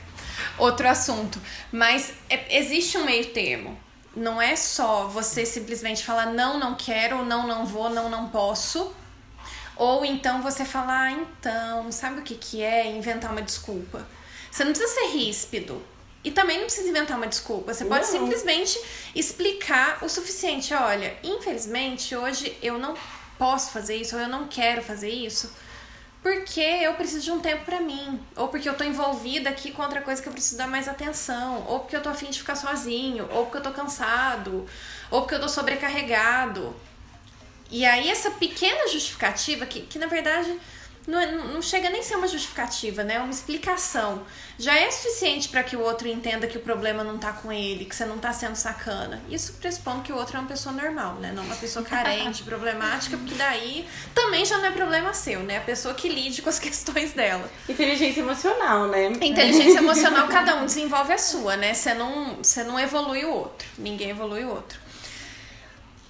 outro 0.57 0.87
assunto. 0.87 1.39
Mas 1.71 2.13
é, 2.29 2.57
existe 2.57 2.97
um 2.97 3.05
meio 3.05 3.25
termo 3.27 3.77
não 4.19 4.41
é 4.41 4.55
só 4.55 5.07
você 5.07 5.45
simplesmente 5.45 6.03
falar 6.03 6.27
não, 6.27 6.59
não 6.59 6.75
quero, 6.75 7.23
não, 7.23 7.47
não 7.47 7.65
vou, 7.65 7.89
não, 7.89 8.09
não 8.09 8.29
posso. 8.29 8.93
Ou 9.75 10.03
então 10.03 10.41
você 10.41 10.65
falar, 10.65 11.03
ah, 11.03 11.11
então, 11.11 11.91
sabe 11.91 12.19
o 12.19 12.23
que, 12.23 12.35
que 12.35 12.61
é 12.61 12.91
inventar 12.91 13.31
uma 13.31 13.41
desculpa? 13.41 14.05
Você 14.51 14.63
não 14.63 14.73
precisa 14.73 14.93
ser 14.93 15.07
ríspido. 15.13 15.81
E 16.21 16.31
também 16.31 16.57
não 16.57 16.65
precisa 16.65 16.89
inventar 16.89 17.15
uma 17.15 17.27
desculpa. 17.27 17.73
Você 17.73 17.85
pode 17.85 18.05
não. 18.07 18.19
simplesmente 18.19 18.77
explicar 19.15 20.03
o 20.03 20.09
suficiente. 20.09 20.73
Olha, 20.73 21.17
infelizmente 21.23 22.13
hoje 22.13 22.57
eu 22.61 22.77
não 22.77 22.93
posso 23.37 23.71
fazer 23.71 23.95
isso, 23.95 24.17
ou 24.17 24.21
eu 24.21 24.27
não 24.27 24.49
quero 24.49 24.81
fazer 24.83 25.09
isso 25.09 25.49
porque 26.21 26.59
eu 26.59 26.93
preciso 26.95 27.23
de 27.23 27.31
um 27.31 27.39
tempo 27.39 27.63
para 27.65 27.79
mim, 27.79 28.19
ou 28.35 28.49
porque 28.49 28.67
eu 28.67 28.75
tô 28.75 28.83
envolvida 28.83 29.49
aqui 29.49 29.71
com 29.71 29.81
outra 29.81 30.01
coisa 30.01 30.21
que 30.21 30.27
eu 30.27 30.33
preciso 30.33 30.57
dar 30.57 30.67
mais 30.67 30.87
atenção, 30.87 31.65
ou 31.67 31.79
porque 31.79 31.95
eu 31.95 32.01
tô 32.01 32.09
afim 32.09 32.29
de 32.29 32.39
ficar 32.39 32.55
sozinho, 32.55 33.27
ou 33.31 33.45
porque 33.45 33.57
eu 33.57 33.63
tô 33.63 33.71
cansado, 33.71 34.67
ou 35.09 35.21
porque 35.21 35.35
eu 35.35 35.39
tô 35.39 35.47
sobrecarregado. 35.47 36.75
E 37.71 37.85
aí 37.85 38.09
essa 38.09 38.31
pequena 38.31 38.87
justificativa, 38.89 39.65
que, 39.65 39.81
que 39.81 39.99
na 39.99 40.07
verdade 40.07 40.59
não, 41.09 41.19
é, 41.19 41.31
não 41.31 41.61
chega 41.61 41.89
nem 41.89 42.01
a 42.01 42.03
ser 42.03 42.15
uma 42.15 42.27
justificativa, 42.27 43.03
né? 43.03 43.15
É 43.15 43.19
uma 43.19 43.31
explicação. 43.31 44.21
Já 44.59 44.77
é 44.77 44.91
suficiente 44.91 45.49
para 45.49 45.63
que 45.63 45.75
o 45.75 45.81
outro 45.81 46.07
entenda 46.07 46.45
que 46.45 46.57
o 46.57 46.59
problema 46.59 47.03
não 47.03 47.17
tá 47.17 47.33
com 47.33 47.51
ele, 47.51 47.85
que 47.85 47.95
você 47.95 48.05
não 48.05 48.19
tá 48.19 48.31
sendo 48.31 48.55
sacana. 48.55 49.19
Isso 49.27 49.53
pressupondo 49.53 50.03
que 50.03 50.13
o 50.13 50.15
outro 50.15 50.37
é 50.37 50.39
uma 50.39 50.47
pessoa 50.47 50.73
normal, 50.73 51.15
né? 51.15 51.31
Não 51.33 51.43
uma 51.43 51.55
pessoa 51.55 51.83
carente, 51.83 52.43
problemática, 52.43 53.17
porque 53.17 53.33
daí 53.33 53.87
também 54.13 54.45
já 54.45 54.59
não 54.59 54.65
é 54.65 54.71
problema 54.71 55.11
seu, 55.11 55.39
né? 55.39 55.57
A 55.57 55.61
pessoa 55.61 55.95
que 55.95 56.07
lide 56.07 56.43
com 56.43 56.49
as 56.49 56.59
questões 56.59 57.13
dela. 57.13 57.49
Inteligência 57.67 58.19
emocional, 58.19 58.87
né? 58.87 59.07
Inteligência 59.07 59.79
emocional, 59.81 60.27
cada 60.27 60.57
um 60.57 60.65
desenvolve 60.67 61.11
a 61.11 61.17
sua, 61.17 61.57
né? 61.57 61.73
Você 61.73 61.95
não, 61.95 62.35
você 62.35 62.63
não 62.63 62.79
evolui 62.79 63.25
o 63.25 63.33
outro. 63.33 63.67
Ninguém 63.79 64.11
evolui 64.11 64.45
o 64.45 64.49
outro. 64.49 64.79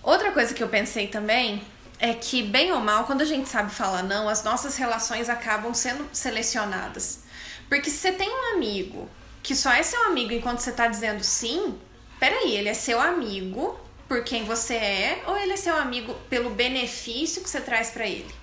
Outra 0.04 0.34
coisa 0.34 0.54
que 0.54 0.62
eu 0.62 0.68
pensei 0.68 1.08
também 1.08 1.62
é 2.00 2.14
que, 2.14 2.42
bem 2.42 2.72
ou 2.72 2.80
mal, 2.80 3.04
quando 3.04 3.22
a 3.22 3.26
gente 3.26 3.50
sabe 3.50 3.72
falar 3.72 4.04
não, 4.04 4.30
as 4.30 4.44
nossas 4.44 4.78
relações 4.78 5.30
acabam 5.30 5.74
sendo 5.74 6.08
selecionadas. 6.14 7.20
Porque 7.68 7.90
se 7.90 7.98
você 7.98 8.12
tem 8.14 8.30
um 8.30 8.56
amigo 8.56 9.10
que 9.44 9.56
só 9.56 9.72
é 9.72 9.84
seu 9.84 10.04
amigo 10.06 10.34
enquanto 10.34 10.60
você 10.60 10.72
tá 10.72 10.88
dizendo 10.88 11.24
sim, 11.24 11.78
peraí, 12.20 12.56
ele 12.56 12.70
é 12.70 12.74
seu 12.74 13.00
amigo 13.00 13.80
por 14.08 14.24
quem 14.24 14.44
você 14.46 14.76
é 14.76 15.24
ou 15.28 15.38
ele 15.38 15.54
é 15.54 15.58
seu 15.58 15.76
amigo 15.76 16.16
pelo 16.30 16.50
benefício 16.50 17.44
que 17.44 17.50
você 17.50 17.62
traz 17.62 17.92
para 17.92 18.08
ele? 18.08 18.39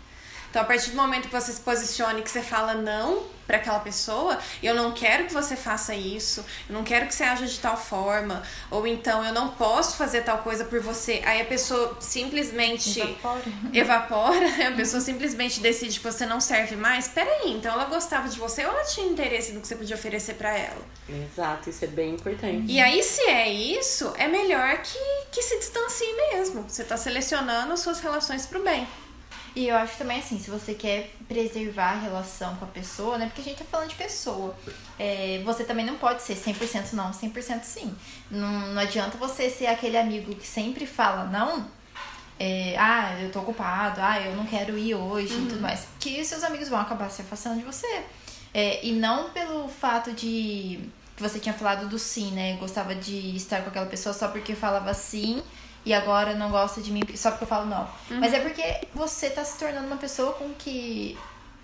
Então, 0.56 0.64
a 0.64 0.68
partir 0.68 0.88
do 0.88 0.96
momento 0.96 1.28
que 1.28 1.34
você 1.34 1.52
se 1.52 1.60
posicione 1.60 2.22
que 2.22 2.30
você 2.30 2.40
fala 2.40 2.72
não 2.72 3.24
para 3.46 3.58
aquela 3.58 3.78
pessoa, 3.78 4.38
eu 4.62 4.74
não 4.74 4.90
quero 4.92 5.26
que 5.26 5.34
você 5.34 5.54
faça 5.54 5.94
isso, 5.94 6.42
eu 6.66 6.74
não 6.74 6.82
quero 6.82 7.06
que 7.06 7.14
você 7.14 7.24
haja 7.24 7.44
de 7.44 7.60
tal 7.60 7.76
forma, 7.76 8.42
ou 8.70 8.86
então 8.86 9.22
eu 9.22 9.34
não 9.34 9.50
posso 9.50 9.98
fazer 9.98 10.22
tal 10.22 10.38
coisa 10.38 10.64
por 10.64 10.80
você. 10.80 11.20
Aí 11.26 11.42
a 11.42 11.44
pessoa 11.44 11.98
simplesmente 12.00 12.98
evapora, 12.98 13.42
evapora 13.74 14.46
a 14.68 14.72
pessoa 14.72 15.02
simplesmente 15.02 15.60
decide 15.60 16.00
que 16.00 16.04
você 16.10 16.24
não 16.24 16.40
serve 16.40 16.74
mais. 16.74 17.06
Peraí, 17.06 17.52
então 17.52 17.74
ela 17.74 17.84
gostava 17.84 18.26
de 18.26 18.38
você 18.38 18.64
ou 18.64 18.72
ela 18.72 18.84
tinha 18.84 19.06
interesse 19.06 19.52
no 19.52 19.60
que 19.60 19.68
você 19.68 19.76
podia 19.76 19.94
oferecer 19.94 20.36
para 20.36 20.56
ela? 20.56 20.80
Exato, 21.06 21.68
isso 21.68 21.84
é 21.84 21.88
bem 21.88 22.14
importante. 22.14 22.72
E 22.72 22.80
aí, 22.80 23.02
se 23.02 23.20
é 23.24 23.46
isso, 23.46 24.10
é 24.16 24.26
melhor 24.26 24.78
que, 24.78 24.98
que 25.30 25.42
se 25.42 25.58
distancie 25.58 26.16
mesmo. 26.32 26.62
Você 26.66 26.82
tá 26.82 26.96
selecionando 26.96 27.74
as 27.74 27.80
suas 27.80 28.00
relações 28.00 28.46
pro 28.46 28.64
bem. 28.64 28.88
E 29.56 29.68
eu 29.68 29.76
acho 29.76 29.96
também 29.96 30.18
assim, 30.18 30.38
se 30.38 30.50
você 30.50 30.74
quer 30.74 31.14
preservar 31.26 31.92
a 31.92 31.98
relação 31.98 32.54
com 32.56 32.66
a 32.66 32.68
pessoa, 32.68 33.16
né? 33.16 33.24
Porque 33.24 33.40
a 33.40 33.44
gente 33.44 33.56
tá 33.56 33.64
falando 33.64 33.88
de 33.88 33.94
pessoa. 33.94 34.54
É, 34.98 35.40
você 35.46 35.64
também 35.64 35.86
não 35.86 35.96
pode 35.96 36.20
ser 36.20 36.36
100% 36.36 36.92
não, 36.92 37.10
100% 37.10 37.62
sim. 37.62 37.96
Não, 38.30 38.74
não 38.74 38.82
adianta 38.82 39.16
você 39.16 39.48
ser 39.48 39.68
aquele 39.68 39.96
amigo 39.96 40.34
que 40.34 40.46
sempre 40.46 40.86
fala 40.86 41.24
não. 41.24 41.66
É, 42.38 42.76
ah, 42.78 43.16
eu 43.18 43.32
tô 43.32 43.40
ocupado, 43.40 43.98
ah, 44.02 44.20
eu 44.20 44.36
não 44.36 44.44
quero 44.44 44.76
ir 44.76 44.94
hoje 44.94 45.32
uhum. 45.32 45.44
e 45.44 45.46
tudo 45.46 45.54
uhum. 45.54 45.62
mais. 45.62 45.86
Que 45.98 46.22
seus 46.22 46.44
amigos 46.44 46.68
vão 46.68 46.78
acabar 46.78 47.10
se 47.10 47.22
afastando 47.22 47.56
de 47.56 47.64
você. 47.64 48.02
É, 48.52 48.84
e 48.84 48.92
não 48.92 49.30
pelo 49.30 49.70
fato 49.70 50.12
de 50.12 50.80
que 51.16 51.22
você 51.22 51.38
tinha 51.38 51.54
falado 51.54 51.88
do 51.88 51.98
sim, 51.98 52.30
né? 52.32 52.56
Gostava 52.56 52.94
de 52.94 53.34
estar 53.34 53.62
com 53.62 53.70
aquela 53.70 53.86
pessoa 53.86 54.12
só 54.12 54.28
porque 54.28 54.54
falava 54.54 54.92
sim 54.92 55.42
e 55.86 55.94
agora 55.94 56.34
não 56.34 56.50
gosta 56.50 56.82
de 56.82 56.90
mim 56.92 57.02
só 57.14 57.30
porque 57.30 57.44
eu 57.44 57.48
falo 57.48 57.64
não. 57.64 57.82
Uhum. 58.10 58.20
Mas 58.20 58.34
é 58.34 58.40
porque 58.40 58.80
você 58.94 59.30
tá 59.30 59.42
se 59.44 59.56
tornando 59.58 59.86
uma 59.86 59.96
pessoa 59.96 60.32
com 60.34 60.50
que 60.52 61.16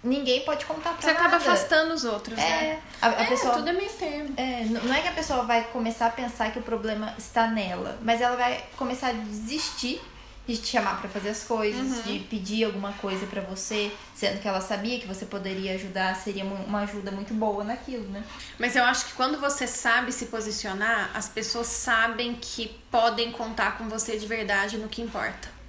ninguém 0.04 0.40
pode 0.44 0.64
contar 0.64 0.90
pra 0.94 1.00
Você 1.00 1.12
nada. 1.12 1.18
acaba 1.20 1.36
afastando 1.36 1.92
os 1.94 2.04
outros, 2.04 2.38
É, 2.38 2.42
né? 2.42 2.80
a, 3.00 3.08
a 3.08 3.22
É, 3.22 3.26
pessoa 3.26 3.54
tudo 3.54 3.68
é 3.68 3.72
meio 3.72 3.90
termo. 3.90 4.34
É, 4.36 4.64
não 4.64 4.94
é 4.94 5.00
que 5.00 5.08
a 5.08 5.12
pessoa 5.12 5.42
vai 5.44 5.64
começar 5.64 6.06
a 6.06 6.10
pensar 6.10 6.50
que 6.52 6.58
o 6.58 6.62
problema 6.62 7.14
está 7.18 7.46
nela, 7.46 7.98
mas 8.02 8.20
ela 8.20 8.36
vai 8.36 8.64
começar 8.76 9.08
a 9.08 9.12
desistir 9.12 10.00
de 10.46 10.56
te 10.56 10.66
chamar 10.68 11.00
pra 11.00 11.08
fazer 11.08 11.28
as 11.30 11.44
coisas, 11.44 12.04
de 12.04 12.18
pedir 12.20 12.64
alguma 12.64 12.92
coisa 12.94 13.26
pra 13.26 13.40
você, 13.40 13.92
sendo 14.14 14.40
que 14.40 14.48
ela 14.48 14.60
sabia 14.60 14.98
que 14.98 15.06
você 15.06 15.24
poderia 15.24 15.74
ajudar, 15.74 16.16
seria 16.16 16.44
uma 16.44 16.80
ajuda 16.80 17.12
muito 17.12 17.32
boa 17.32 17.62
naquilo, 17.62 18.08
né? 18.08 18.24
Mas 18.58 18.74
eu 18.74 18.84
acho 18.84 19.06
que 19.06 19.12
quando 19.12 19.40
você 19.40 19.66
sabe 19.66 20.10
se 20.10 20.26
posicionar, 20.26 21.10
as 21.14 21.28
pessoas 21.28 21.68
sabem 21.68 22.34
que 22.34 22.68
podem 22.90 23.30
contar 23.30 23.78
com 23.78 23.88
você 23.88 24.18
de 24.18 24.26
verdade 24.26 24.78
no 24.78 24.88
que 24.88 25.00
importa. 25.00 25.61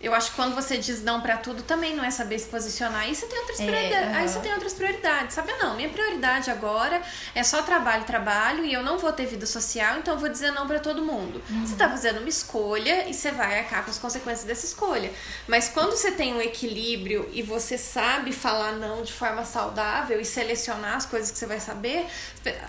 Eu 0.00 0.14
acho 0.14 0.30
que 0.30 0.36
quando 0.36 0.54
você 0.54 0.78
diz 0.78 1.02
não 1.02 1.20
pra 1.20 1.36
tudo, 1.36 1.62
também 1.62 1.94
não 1.94 2.02
é 2.02 2.10
saber 2.10 2.38
se 2.38 2.46
posicionar. 2.46 3.02
Aí 3.02 3.14
você 3.14 3.26
tem 3.26 3.38
outras 3.38 3.60
É, 3.60 3.66
prioridades. 3.66 4.16
Aí 4.16 4.28
você 4.28 4.40
tem 4.40 4.52
outras 4.52 4.72
prioridades. 4.72 5.34
Sabe, 5.34 5.52
não, 5.54 5.76
minha 5.76 5.90
prioridade 5.90 6.50
agora 6.50 7.02
é 7.34 7.42
só 7.42 7.62
trabalho, 7.62 8.04
trabalho, 8.04 8.64
e 8.64 8.72
eu 8.72 8.82
não 8.82 8.98
vou 8.98 9.12
ter 9.12 9.26
vida 9.26 9.44
social, 9.44 9.98
então 9.98 10.14
eu 10.14 10.20
vou 10.20 10.28
dizer 10.30 10.52
não 10.52 10.66
pra 10.66 10.78
todo 10.80 11.02
mundo. 11.02 11.42
Você 11.66 11.76
tá 11.76 11.88
fazendo 11.88 12.18
uma 12.18 12.28
escolha 12.28 13.08
e 13.08 13.12
você 13.14 13.30
vai 13.30 13.58
arcar 13.58 13.84
com 13.84 13.90
as 13.90 13.98
consequências 13.98 14.46
dessa 14.46 14.64
escolha. 14.64 15.12
Mas 15.46 15.68
quando 15.68 15.90
você 15.90 16.10
tem 16.10 16.32
um 16.32 16.40
equilíbrio 16.40 17.28
e 17.32 17.42
você 17.42 17.76
sabe 17.76 18.32
falar 18.32 18.72
não 18.72 19.02
de 19.02 19.12
forma 19.12 19.44
saudável 19.44 20.18
e 20.18 20.24
selecionar 20.24 20.96
as 20.96 21.04
coisas 21.04 21.30
que 21.30 21.38
você 21.38 21.46
vai 21.46 21.60
saber, 21.60 22.06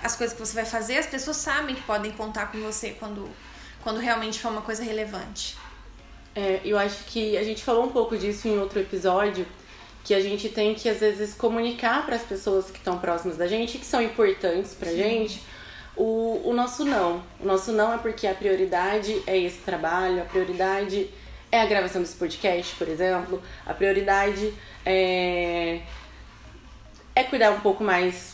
as 0.04 0.17
coisas 0.17 0.36
que 0.36 0.46
você 0.46 0.54
vai 0.54 0.65
fazer, 0.65 0.98
as 0.98 1.06
pessoas 1.06 1.38
sabem 1.38 1.76
que 1.76 1.82
podem 1.84 2.12
contar 2.12 2.52
com 2.52 2.60
você 2.62 2.89
quando, 3.00 3.30
quando 3.82 4.00
realmente 4.02 4.38
for 4.38 4.52
uma 4.52 4.62
coisa 4.62 4.84
relevante. 4.84 5.58
É, 6.36 6.62
eu 6.63 6.78
acho 6.78 7.04
que 7.06 7.38
a 7.38 7.44
gente 7.44 7.63
falou 7.63 7.84
um 7.86 7.89
pouco 7.89 8.17
disso 8.17 8.48
em 8.48 8.58
outro 8.58 8.80
episódio, 8.80 9.46
que 10.04 10.13
a 10.13 10.20
gente 10.20 10.50
tem 10.50 10.74
que 10.74 10.88
às 10.89 11.00
vezes 11.00 11.34
comunicar 11.34 12.06
para 12.06 12.15
as 12.15 12.24
pessoas 12.24 12.72
que 12.72 12.78
estão 12.78 12.98
próximas 12.98 13.38
da 13.38 13.48
gente, 13.48 13.78
que 13.78 13.86
são 13.86 14.02
importantes 14.02 14.74
pra 14.74 14.91
gente, 14.91 15.41
o, 15.96 16.41
o 16.46 16.54
nosso 16.54 16.86
não. 16.86 17.22
O 17.39 17.46
nosso 17.46 17.72
não 17.72 17.94
é 17.94 17.98
porque 17.98 18.26
a 18.26 18.34
prioridade 18.34 19.22
é 19.28 19.38
esse 19.38 19.58
trabalho, 19.60 20.22
a 20.22 20.26
prioridade 20.26 21.10
é 21.52 21.62
a 21.62 21.65
gravação 21.65 22.02
desse 22.02 22.15
podcast, 22.15 22.76
por 22.76 22.88
exemplo, 22.88 23.41
a 23.65 23.74
prioridade 23.74 24.54
é, 24.86 25.82
é 27.13 27.24
cuidar 27.24 27.52
um 27.52 27.60
pouco 27.60 27.84
mais 27.84 28.34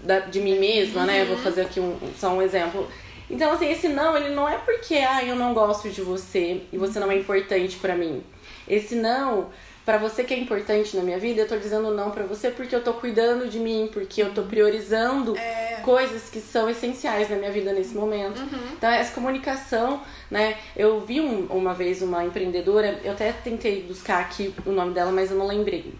da- 0.00 0.20
de 0.20 0.40
mim 0.40 0.58
mesma, 0.58 1.04
né? 1.04 1.24
Vou 1.26 1.36
fazer 1.36 1.60
aqui 1.60 1.78
um, 1.78 1.96
só 2.18 2.30
um 2.30 2.40
exemplo. 2.42 2.88
Então, 3.30 3.52
assim, 3.52 3.70
esse 3.70 3.88
não, 3.88 4.16
ele 4.16 4.34
não 4.34 4.48
é 4.48 4.56
porque, 4.58 4.94
ah, 4.96 5.22
eu 5.24 5.36
não 5.36 5.52
gosto 5.54 5.88
de 5.90 6.00
você 6.00 6.62
e 6.72 6.78
você 6.78 6.98
não 6.98 7.10
é 7.10 7.16
importante 7.16 7.76
pra 7.76 7.94
mim. 7.94 8.22
Esse 8.66 8.94
não, 8.94 9.48
pra 9.84 9.98
você 9.98 10.24
que 10.24 10.32
é 10.34 10.38
importante 10.38 10.96
na 10.96 11.02
minha 11.02 11.18
vida, 11.18 11.42
eu 11.42 11.48
tô 11.48 11.56
dizendo 11.56 11.90
não 11.94 12.10
pra 12.10 12.24
você 12.24 12.50
porque 12.50 12.74
eu 12.74 12.82
tô 12.82 12.94
cuidando 12.94 13.48
de 13.48 13.58
mim, 13.58 13.88
porque 13.92 14.22
eu 14.22 14.32
tô 14.32 14.42
priorizando 14.42 15.34
coisas 15.82 16.28
que 16.30 16.40
são 16.40 16.68
essenciais 16.70 17.28
na 17.30 17.36
minha 17.36 17.50
vida 17.50 17.72
nesse 17.72 17.94
momento. 17.94 18.40
Então, 18.76 18.90
essa 18.90 19.12
comunicação, 19.12 20.02
né? 20.30 20.56
Eu 20.76 21.00
vi 21.00 21.20
um- 21.20 21.46
uma 21.50 21.74
vez 21.74 22.00
uma 22.02 22.24
empreendedora, 22.24 22.98
eu 23.04 23.12
até 23.12 23.32
tentei 23.32 23.82
buscar 23.82 24.20
aqui 24.20 24.54
o 24.66 24.70
nome 24.72 24.92
dela, 24.94 25.10
mas 25.12 25.30
eu 25.30 25.36
não 25.36 25.46
lembrei. 25.46 25.94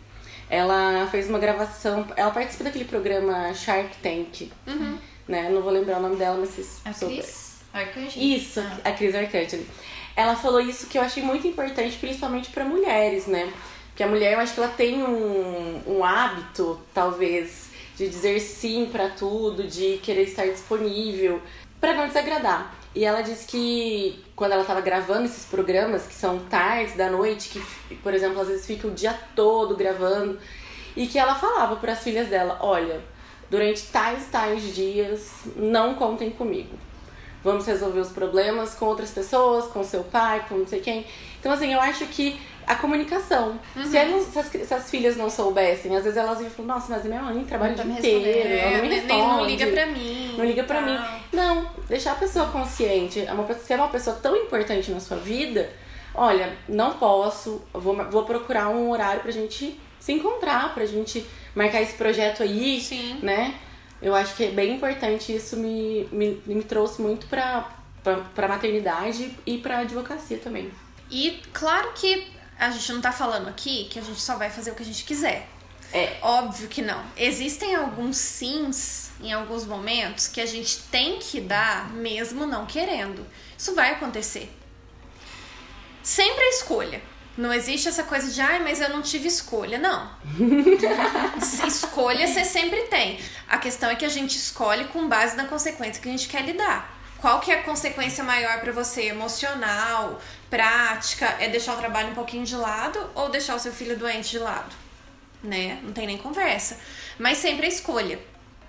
Ela 0.50 1.06
fez 1.10 1.28
uma 1.28 1.38
gravação, 1.38 2.06
ela 2.16 2.30
participa 2.30 2.64
daquele 2.64 2.86
programa 2.86 3.52
Shark 3.52 3.96
Tank, 4.02 4.50
né? 5.28 5.48
Não 5.50 5.62
vou 5.62 5.70
lembrar 5.72 5.98
o 5.98 6.02
nome 6.02 6.16
dela, 6.16 6.36
mas 6.38 6.50
vocês 6.50 6.80
A 6.84 6.92
souberem. 6.92 7.22
Cris 7.22 7.56
Arcangel. 7.72 8.22
Isso, 8.22 8.60
Ah. 8.60 8.78
a 8.84 8.92
Cris 8.92 9.14
Arcangeli. 9.14 9.66
Ela 10.16 10.34
falou 10.34 10.60
isso 10.60 10.86
que 10.86 10.98
eu 10.98 11.02
achei 11.02 11.22
muito 11.22 11.46
importante, 11.46 11.96
principalmente 11.96 12.50
para 12.50 12.64
mulheres, 12.64 13.26
né? 13.26 13.52
Porque 13.88 14.02
a 14.02 14.06
mulher, 14.08 14.32
eu 14.34 14.40
acho 14.40 14.54
que 14.54 14.60
ela 14.60 14.68
tem 14.70 15.02
um, 15.02 15.82
um 15.86 16.04
hábito, 16.04 16.80
talvez, 16.94 17.68
de 17.96 18.08
dizer 18.08 18.40
sim 18.40 18.88
para 18.90 19.08
tudo, 19.10 19.64
de 19.64 19.98
querer 19.98 20.22
estar 20.22 20.46
disponível, 20.46 21.40
para 21.80 21.94
não 21.94 22.06
desagradar. 22.06 22.74
E 22.94 23.04
ela 23.04 23.22
disse 23.22 23.46
que 23.46 24.24
quando 24.34 24.52
ela 24.52 24.64
tava 24.64 24.80
gravando 24.80 25.26
esses 25.26 25.44
programas, 25.44 26.06
que 26.06 26.14
são 26.14 26.38
tardes 26.40 26.96
da 26.96 27.10
noite, 27.10 27.48
que, 27.50 27.94
por 27.96 28.14
exemplo, 28.14 28.40
às 28.40 28.48
vezes 28.48 28.66
fica 28.66 28.88
o 28.88 28.90
dia 28.92 29.16
todo 29.36 29.76
gravando, 29.76 30.38
e 30.96 31.06
que 31.06 31.18
ela 31.18 31.34
falava 31.34 31.76
para 31.76 31.92
as 31.92 32.02
filhas 32.02 32.28
dela: 32.28 32.58
olha, 32.60 33.00
durante 33.50 33.82
tais 33.86 34.26
tais 34.30 34.74
dias, 34.74 35.30
não 35.56 35.94
contem 35.94 36.30
comigo. 36.30 36.76
Vamos 37.42 37.66
resolver 37.66 38.00
os 38.00 38.08
problemas 38.10 38.74
com 38.74 38.86
outras 38.86 39.10
pessoas, 39.10 39.66
com 39.66 39.82
seu 39.84 40.02
pai, 40.04 40.44
com 40.48 40.56
não 40.58 40.66
sei 40.66 40.80
quem. 40.80 41.06
Então, 41.38 41.52
assim, 41.52 41.72
eu 41.72 41.80
acho 41.80 42.04
que 42.06 42.38
a 42.66 42.74
comunicação. 42.74 43.58
Se, 43.86 43.96
elas- 43.96 44.24
se 44.26 44.38
as, 44.38 44.46
se 44.68 44.74
as 44.74 44.90
filhas 44.90 45.16
não 45.16 45.30
soubessem, 45.30 45.96
às 45.96 46.02
vezes 46.02 46.18
elas 46.18 46.40
iam 46.40 46.50
falar, 46.50 46.74
nossa, 46.74 46.92
mas 46.92 47.04
minha 47.04 47.22
mãe 47.22 47.44
trabalha 47.44 47.72
o 47.72 47.76
tá 47.76 47.82
dia 47.84 47.92
inteiro, 47.92 48.48
ela 48.58 48.70
não 48.72 48.82
me 48.82 48.88
responde. 48.88 49.12
nem- 49.20 49.28
não 49.28 49.46
liga 49.46 49.66
pra 49.68 49.86
mim. 49.86 50.34
Não 50.36 50.44
liga 50.44 50.64
pra 50.64 50.80
mim. 50.82 50.98
Não, 51.32 51.70
deixar 51.88 52.12
a 52.12 52.16
pessoa 52.16 52.46
consciente. 52.48 53.24
É 53.24 53.32
uma 53.32 53.46
Se 53.54 53.72
é 53.72 53.76
uma 53.76 53.88
pessoa 53.88 54.16
tão 54.20 54.36
importante 54.36 54.90
na 54.90 54.98
sua 55.00 55.16
vida, 55.16 55.70
olha, 56.14 56.52
não 56.68 56.94
posso, 56.94 57.62
vou, 57.72 57.94
vou 58.10 58.24
procurar 58.24 58.68
um 58.68 58.90
horário 58.90 59.22
pra 59.22 59.30
gente 59.30 59.80
se 60.00 60.12
encontrar, 60.12 60.74
pra 60.74 60.84
gente 60.84 61.24
marcar 61.54 61.82
esse 61.82 61.94
projeto 61.94 62.42
aí, 62.42 62.80
Sim. 62.80 63.20
né? 63.22 63.54
Eu 64.00 64.14
acho 64.14 64.36
que 64.36 64.44
é 64.44 64.50
bem 64.50 64.76
importante, 64.76 65.34
isso 65.34 65.56
me, 65.56 66.08
me, 66.12 66.40
me 66.46 66.62
trouxe 66.62 67.02
muito 67.02 67.26
pra, 67.26 67.68
pra, 68.02 68.16
pra 68.16 68.48
maternidade 68.48 69.36
e 69.44 69.58
pra 69.58 69.78
advocacia 69.78 70.38
também. 70.38 70.70
E 71.10 71.42
claro 71.52 71.92
que 71.94 72.28
a 72.58 72.70
gente 72.70 72.92
não 72.92 73.00
tá 73.00 73.12
falando 73.12 73.48
aqui 73.48 73.84
que 73.90 73.98
a 73.98 74.02
gente 74.02 74.20
só 74.20 74.36
vai 74.36 74.50
fazer 74.50 74.70
o 74.70 74.74
que 74.74 74.82
a 74.82 74.86
gente 74.86 75.04
quiser. 75.04 75.48
É. 75.92 76.18
Óbvio 76.20 76.68
que 76.68 76.82
não. 76.82 77.02
Existem 77.16 77.74
alguns 77.74 78.18
sims 78.18 79.10
em 79.20 79.32
alguns 79.32 79.64
momentos 79.64 80.28
que 80.28 80.40
a 80.40 80.46
gente 80.46 80.80
tem 80.90 81.18
que 81.18 81.40
dar 81.40 81.90
mesmo 81.90 82.46
não 82.46 82.66
querendo. 82.66 83.26
Isso 83.56 83.74
vai 83.74 83.92
acontecer. 83.92 84.52
Sempre 86.02 86.42
a 86.44 86.48
escolha. 86.50 87.02
Não 87.38 87.54
existe 87.54 87.86
essa 87.86 88.02
coisa 88.02 88.28
de, 88.32 88.40
ai, 88.40 88.58
mas 88.58 88.80
eu 88.80 88.88
não 88.88 89.00
tive 89.00 89.28
escolha. 89.28 89.78
Não. 89.78 90.10
escolha 91.68 92.26
você 92.26 92.44
sempre 92.44 92.82
tem. 92.86 93.20
A 93.48 93.58
questão 93.58 93.88
é 93.88 93.94
que 93.94 94.04
a 94.04 94.08
gente 94.08 94.36
escolhe 94.36 94.86
com 94.86 95.08
base 95.08 95.36
na 95.36 95.44
consequência 95.44 96.02
que 96.02 96.08
a 96.08 96.10
gente 96.10 96.26
quer 96.26 96.44
lidar. 96.44 96.98
Qual 97.18 97.38
que 97.38 97.52
é 97.52 97.60
a 97.60 97.62
consequência 97.62 98.24
maior 98.24 98.60
pra 98.60 98.72
você? 98.72 99.04
Emocional, 99.04 100.20
prática? 100.50 101.36
É 101.38 101.48
deixar 101.48 101.74
o 101.74 101.78
trabalho 101.78 102.10
um 102.10 102.14
pouquinho 102.14 102.44
de 102.44 102.56
lado 102.56 102.98
ou 103.14 103.28
deixar 103.28 103.54
o 103.54 103.60
seu 103.60 103.72
filho 103.72 103.96
doente 103.96 104.30
de 104.30 104.40
lado? 104.40 104.74
Né? 105.40 105.78
Não 105.84 105.92
tem 105.92 106.08
nem 106.08 106.18
conversa. 106.18 106.76
Mas 107.20 107.38
sempre 107.38 107.66
a 107.66 107.68
escolha. 107.68 108.18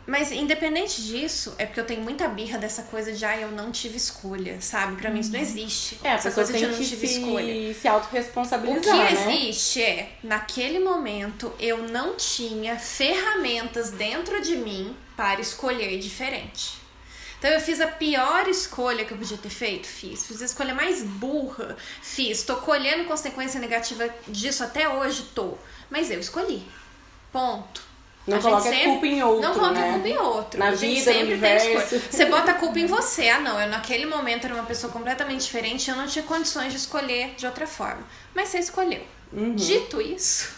Mas 0.09 0.31
independente 0.31 1.03
disso, 1.03 1.53
é 1.59 1.67
porque 1.67 1.79
eu 1.79 1.85
tenho 1.85 2.01
muita 2.01 2.27
birra 2.27 2.57
dessa 2.57 2.81
coisa 2.81 3.13
de, 3.13 3.23
ah, 3.23 3.37
eu 3.39 3.51
não 3.51 3.71
tive 3.71 3.95
escolha, 3.97 4.59
sabe? 4.59 4.99
Pra 4.99 5.11
mim 5.11 5.19
isso 5.19 5.31
não 5.31 5.39
existe. 5.39 5.99
É, 6.03 6.09
Essa 6.09 6.31
coisa 6.31 6.51
de 6.51 6.63
eu 6.63 6.71
não 6.71 6.77
tive 6.79 7.07
se, 7.07 7.19
escolha. 7.19 7.73
se 7.75 7.87
autorresponsabilizar, 7.87 8.79
O 8.79 8.81
que 8.81 9.13
né? 9.13 9.35
existe 9.35 9.83
é, 9.83 10.13
naquele 10.23 10.79
momento, 10.79 11.53
eu 11.59 11.87
não 11.89 12.15
tinha 12.15 12.75
ferramentas 12.79 13.91
dentro 13.91 14.41
de 14.41 14.55
mim 14.55 14.97
para 15.15 15.41
escolher 15.41 15.99
diferente. 15.99 16.79
Então 17.37 17.51
eu 17.51 17.61
fiz 17.61 17.79
a 17.79 17.87
pior 17.87 18.47
escolha 18.47 19.05
que 19.05 19.13
eu 19.13 19.17
podia 19.17 19.37
ter 19.37 19.49
feito? 19.51 19.85
Fiz. 19.85 20.25
Fiz 20.25 20.41
a 20.41 20.45
escolha 20.45 20.73
mais 20.73 21.03
burra? 21.03 21.77
Fiz. 22.01 22.41
Tô 22.41 22.55
colhendo 22.55 23.05
consequência 23.05 23.59
negativa 23.59 24.09
disso 24.27 24.63
até 24.63 24.89
hoje? 24.89 25.21
Tô. 25.35 25.53
Mas 25.87 26.09
eu 26.09 26.19
escolhi. 26.19 26.63
Ponto. 27.31 27.88
Não 28.29 28.37
A 28.37 28.41
coloca 28.41 28.63
sempre- 28.63 28.83
culpa 28.85 29.07
em 29.07 29.23
outro, 29.23 29.41
Não 29.41 29.53
coloca 29.53 29.73
né? 29.79 29.89
a 29.89 29.93
culpa 29.93 30.07
em 30.07 30.17
outro. 30.17 30.59
Na 30.59 30.67
A 30.69 30.75
gente 30.75 30.99
vida, 30.99 31.11
no 31.13 31.17
sempre 31.19 31.37
tem 31.39 31.57
escolha. 31.75 32.01
Você 32.11 32.25
bota 32.25 32.51
a 32.51 32.53
culpa 32.53 32.79
em 32.79 32.85
você. 32.85 33.27
Ah, 33.29 33.39
não, 33.39 33.59
eu 33.59 33.67
naquele 33.67 34.05
momento 34.05 34.45
era 34.45 34.53
uma 34.53 34.63
pessoa 34.65 34.91
completamente 34.93 35.41
diferente, 35.41 35.89
eu 35.89 35.95
não 35.95 36.05
tinha 36.07 36.23
condições 36.23 36.71
de 36.71 36.77
escolher 36.77 37.33
de 37.35 37.45
outra 37.45 37.65
forma. 37.65 38.03
Mas 38.35 38.49
você 38.49 38.59
escolheu. 38.59 39.01
Uhum. 39.33 39.55
Dito 39.55 39.99
isso, 40.01 40.49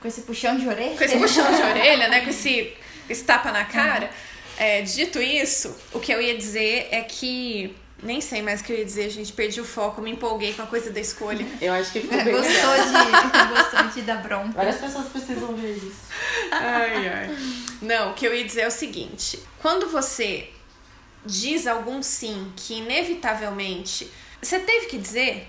Com 0.00 0.08
esse 0.08 0.22
puxão 0.22 0.56
de 0.56 0.66
orelha. 0.68 0.96
com 0.96 1.04
esse 1.04 1.16
puxão 1.18 1.44
de 1.54 1.60
orelha, 1.62 2.08
né? 2.08 2.20
Com 2.22 2.30
esse, 2.30 2.72
esse 3.08 3.24
tapa 3.24 3.52
na 3.52 3.64
cara. 3.64 4.10
é, 4.58 4.82
dito 4.82 5.20
isso, 5.20 5.74
o 5.92 6.00
que 6.00 6.12
eu 6.12 6.20
ia 6.20 6.36
dizer 6.36 6.88
é 6.90 7.02
que. 7.02 7.76
Nem 8.02 8.20
sei 8.20 8.42
mais 8.42 8.60
o 8.60 8.64
que 8.64 8.72
eu 8.72 8.78
ia 8.78 8.84
dizer, 8.84 9.10
gente. 9.10 9.32
Perdi 9.32 9.60
o 9.60 9.64
foco, 9.64 10.00
me 10.00 10.10
empolguei 10.12 10.54
com 10.54 10.62
a 10.62 10.66
coisa 10.66 10.90
da 10.90 11.00
escolha. 11.00 11.44
Eu 11.60 11.72
acho 11.72 11.90
que 11.92 12.00
ficou 12.00 12.18
É, 12.18 12.24
bem 12.24 12.34
Gostou 12.34 12.52
de, 12.52 13.48
gostou 13.48 13.88
de 13.92 14.02
dar 14.02 14.22
bronca. 14.22 14.52
Várias 14.52 14.76
pessoas 14.76 15.06
precisam 15.08 15.56
ver 15.56 15.76
isso. 15.76 16.02
Ai, 16.52 17.08
ai. 17.08 17.36
Não, 17.82 18.12
o 18.12 18.14
que 18.14 18.26
eu 18.26 18.34
ia 18.34 18.44
dizer 18.44 18.62
é 18.62 18.68
o 18.68 18.70
seguinte: 18.70 19.40
quando 19.58 19.88
você 19.88 20.48
diz 21.26 21.66
algum 21.66 22.02
sim 22.02 22.52
que 22.56 22.74
inevitavelmente 22.74 24.10
você 24.40 24.60
teve 24.60 24.86
que 24.86 24.98
dizer, 24.98 25.48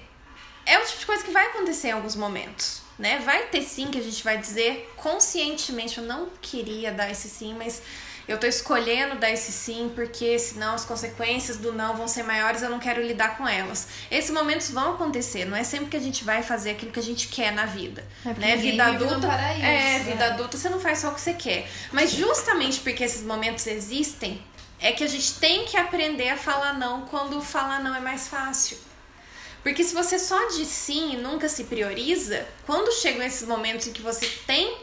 é 0.65 0.77
o 0.79 0.85
tipo 0.85 0.99
de 0.99 1.05
coisa 1.05 1.23
que 1.23 1.31
vai 1.31 1.45
acontecer 1.47 1.89
em 1.89 1.91
alguns 1.91 2.15
momentos, 2.15 2.81
né? 2.97 3.19
Vai 3.19 3.43
ter 3.47 3.61
sim 3.61 3.87
que 3.91 3.99
a 3.99 4.03
gente 4.03 4.23
vai 4.23 4.37
dizer 4.37 4.91
conscientemente, 4.95 5.99
eu 5.99 6.03
não 6.03 6.29
queria 6.41 6.91
dar 6.91 7.09
esse 7.09 7.29
sim, 7.29 7.55
mas 7.55 7.81
eu 8.29 8.39
tô 8.39 8.45
escolhendo 8.45 9.15
dar 9.15 9.31
esse 9.31 9.51
sim 9.51 9.91
porque 9.95 10.37
senão 10.37 10.75
as 10.75 10.85
consequências 10.85 11.57
do 11.57 11.73
não 11.73 11.95
vão 11.95 12.07
ser 12.07 12.21
maiores, 12.21 12.61
eu 12.61 12.69
não 12.69 12.77
quero 12.77 13.01
lidar 13.01 13.35
com 13.35 13.47
elas. 13.47 13.87
Esses 14.11 14.29
momentos 14.29 14.69
vão 14.69 14.93
acontecer, 14.93 15.45
não 15.45 15.57
é 15.57 15.63
sempre 15.63 15.87
que 15.87 15.97
a 15.97 15.99
gente 15.99 16.23
vai 16.23 16.43
fazer 16.43 16.69
aquilo 16.69 16.91
que 16.91 16.99
a 16.99 17.03
gente 17.03 17.27
quer 17.29 17.51
na 17.51 17.65
vida, 17.65 18.07
É 18.23 18.31
né? 18.35 18.55
Vida 18.55 18.85
adulta, 18.85 19.27
paraíso, 19.27 19.65
é, 19.65 19.97
né? 19.97 19.99
vida 20.11 20.25
adulta 20.27 20.57
você 20.57 20.69
não 20.69 20.79
faz 20.79 20.99
só 20.99 21.09
o 21.09 21.15
que 21.15 21.21
você 21.21 21.33
quer. 21.33 21.67
Mas 21.91 22.11
justamente 22.11 22.79
porque 22.81 23.03
esses 23.03 23.23
momentos 23.23 23.65
existem, 23.65 24.39
é 24.79 24.91
que 24.91 25.03
a 25.03 25.07
gente 25.07 25.33
tem 25.39 25.65
que 25.65 25.75
aprender 25.75 26.29
a 26.29 26.37
falar 26.37 26.73
não 26.73 27.07
quando 27.07 27.41
falar 27.41 27.83
não 27.83 27.95
é 27.95 27.99
mais 27.99 28.27
fácil. 28.27 28.77
Porque 29.63 29.83
se 29.83 29.93
você 29.93 30.19
só 30.19 30.49
diz 30.49 30.67
sim 30.67 31.15
e 31.15 31.17
nunca 31.17 31.49
se 31.49 31.63
prioriza, 31.63 32.47
quando 32.67 32.93
chegam 32.93 33.25
esses 33.25 33.47
momentos 33.47 33.87
em 33.87 33.91
que 33.91 34.03
você 34.03 34.27
tem. 34.45 34.77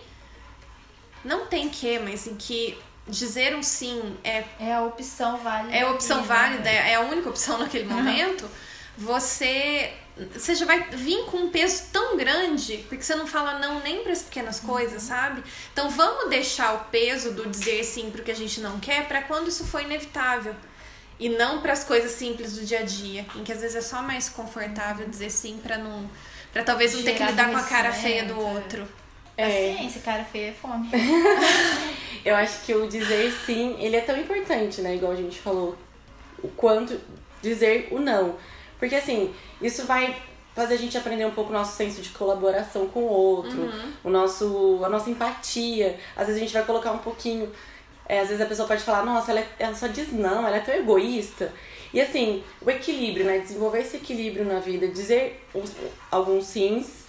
Não 1.25 1.47
tem 1.47 1.69
que, 1.69 1.99
mas 1.99 2.27
em 2.29 2.37
que 2.37 2.79
dizer 3.07 3.55
um 3.55 3.63
sim 3.63 4.17
é, 4.25 4.45
É 4.59 4.75
a 4.75 4.83
opção 4.83 5.37
válida. 5.39 5.77
é 5.77 5.83
a 5.83 5.91
opção 5.91 6.23
válida, 6.23 6.69
é 6.69 6.95
a 6.95 7.01
única 7.01 7.29
opção 7.29 7.59
naquele 7.59 7.85
momento, 7.85 8.49
você. 8.97 9.93
Você 10.33 10.55
já 10.55 10.65
vai 10.65 10.83
vir 10.89 11.27
com 11.27 11.37
um 11.37 11.51
peso 11.51 11.89
tão 11.93 12.17
grande, 12.17 12.79
porque 12.89 13.03
você 13.03 13.15
não 13.15 13.27
fala 13.27 13.59
não 13.59 13.81
nem 13.81 14.03
para 14.03 14.13
as 14.13 14.23
pequenas 14.23 14.59
coisas, 14.59 15.03
sabe? 15.03 15.43
Então 15.75 15.91
vamos 15.91 16.31
deixar 16.31 16.73
o 16.73 16.79
peso 16.91 17.33
do 17.33 17.47
dizer 17.47 17.85
sim 17.85 18.11
pro 18.11 18.23
que 18.23 18.31
a 18.31 18.35
gente 18.35 18.59
não 18.63 18.81
quer 18.81 19.07
para 19.07 19.21
quando 19.21 19.49
isso 19.49 19.67
for 19.67 19.83
inevitável. 19.83 20.57
E 21.21 21.29
não 21.29 21.61
para 21.61 21.75
as 21.75 21.85
coisas 21.85 22.13
simples 22.13 22.55
do 22.55 22.65
dia 22.65 22.81
a 22.81 22.83
dia, 22.83 23.27
em 23.35 23.45
que 23.45 23.53
às 23.53 23.61
vezes 23.61 23.77
é 23.77 23.81
só 23.83 24.01
mais 24.01 24.31
confortável 24.31 25.07
dizer 25.07 25.31
sim 25.31 25.61
para 25.63 25.77
não. 25.77 26.11
para 26.51 26.63
talvez 26.63 26.95
não 26.95 27.03
ter 27.03 27.13
que 27.13 27.19
Gerar 27.19 27.31
lidar 27.33 27.51
com 27.51 27.57
a 27.59 27.63
cara 27.63 27.93
feia 27.93 28.25
do 28.25 28.33
aborrecimento, 28.33 28.81
outro. 28.81 29.06
É, 29.37 29.73
Paciência, 29.75 30.01
cara 30.01 30.25
feia 30.25 30.49
é 30.51 30.53
fome. 30.53 30.89
eu 32.25 32.35
acho 32.35 32.63
que 32.65 32.75
o 32.75 32.89
dizer 32.89 33.31
sim, 33.45 33.77
ele 33.79 33.97
é 33.97 34.01
tão 34.01 34.17
importante, 34.19 34.81
né? 34.81 34.95
Igual 34.97 35.13
a 35.13 35.17
gente 35.17 35.39
falou, 35.39 35.77
o 36.43 36.49
quanto 36.49 36.99
dizer 37.43 37.89
o 37.91 37.99
não. 37.99 38.37
Porque 38.79 38.95
assim, 38.95 39.35
isso 39.61 39.85
vai 39.87 40.17
fazer 40.55 40.75
a 40.75 40.79
gente 40.79 40.97
aprender 40.97 41.27
um 41.27 41.31
pouco 41.33 41.51
o 41.51 41.53
nosso 41.53 41.77
senso 41.77 42.01
de 42.01 42.09
colaboração 42.11 42.87
com 42.89 43.01
o 43.01 43.09
outro, 43.09 43.71
o 44.03 44.09
nosso, 44.11 44.81
a 44.85 44.89
nossa 44.89 45.11
empatia. 45.11 45.99
Às 46.17 46.27
vezes 46.29 46.41
a 46.41 46.45
gente 46.45 46.53
vai 46.55 46.65
colocar 46.65 46.93
um 46.93 46.99
pouquinho. 46.99 47.51
é, 48.09 48.21
às 48.21 48.29
vezes 48.29 48.41
a 48.43 48.47
pessoa 48.47 48.67
pode 48.69 48.83
falar, 48.83 49.05
nossa, 49.05 49.33
ela, 49.33 49.41
é- 49.41 49.49
ela 49.59 49.75
só 49.75 49.87
diz 49.89 50.13
não, 50.13 50.47
ela 50.47 50.57
é 50.57 50.61
tão 50.61 50.75
egoísta. 50.75 51.53
E 51.93 52.01
assim, 52.01 52.43
o 52.63 52.71
equilíbrio, 52.71 53.27
né? 53.27 53.39
Desenvolver 53.39 53.81
esse 53.81 53.97
equilíbrio 53.97 54.45
na 54.45 54.61
vida, 54.61 54.87
dizer 54.89 55.45
uns- 55.55 55.75
alguns 56.11 56.47
sims, 56.47 57.05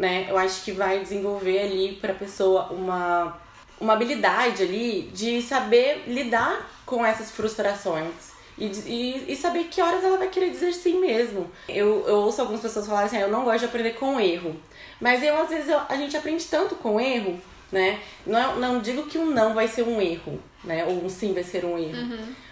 né? 0.00 0.26
Eu 0.30 0.38
acho 0.38 0.64
que 0.64 0.72
vai 0.72 0.98
desenvolver 1.00 1.58
ali 1.60 1.98
pra 2.00 2.14
pessoa 2.14 2.68
uma, 2.72 3.38
uma 3.78 3.92
habilidade 3.92 4.62
ali 4.62 5.02
de 5.12 5.42
saber 5.42 6.04
lidar 6.06 6.68
com 6.86 7.04
essas 7.04 7.30
frustrações. 7.30 8.30
E, 8.58 8.64
e, 8.66 9.32
e 9.32 9.36
saber 9.36 9.64
que 9.64 9.80
horas 9.80 10.02
ela 10.04 10.16
vai 10.18 10.28
querer 10.28 10.50
dizer 10.50 10.72
sim 10.72 10.98
mesmo. 11.00 11.50
Eu, 11.68 12.04
eu 12.06 12.16
ouço 12.16 12.40
algumas 12.40 12.60
pessoas 12.60 12.86
falarem 12.86 13.06
assim, 13.08 13.16
"Ah, 13.18 13.20
eu 13.22 13.30
não 13.30 13.44
gosto 13.44 13.60
de 13.60 13.64
aprender 13.66 13.92
com 13.92 14.18
erro. 14.20 14.56
Mas 15.00 15.22
eu, 15.22 15.34
às 15.40 15.48
vezes, 15.48 15.68
eu- 15.68 15.80
a 15.88 15.96
gente 15.96 16.16
aprende 16.16 16.44
tanto 16.44 16.74
com 16.76 17.00
erro, 17.00 17.40
né? 17.72 18.00
Não, 18.26 18.56
não 18.56 18.80
digo 18.80 19.04
que 19.06 19.16
um 19.18 19.26
não 19.26 19.54
vai 19.54 19.66
ser 19.68 19.82
um 19.82 20.00
erro, 20.00 20.38
né? 20.64 20.84
Ou 20.86 21.04
um 21.04 21.08
sim 21.08 21.32
vai 21.32 21.42
ser 21.42 21.64
um 21.64 21.78
erro. 21.78 21.96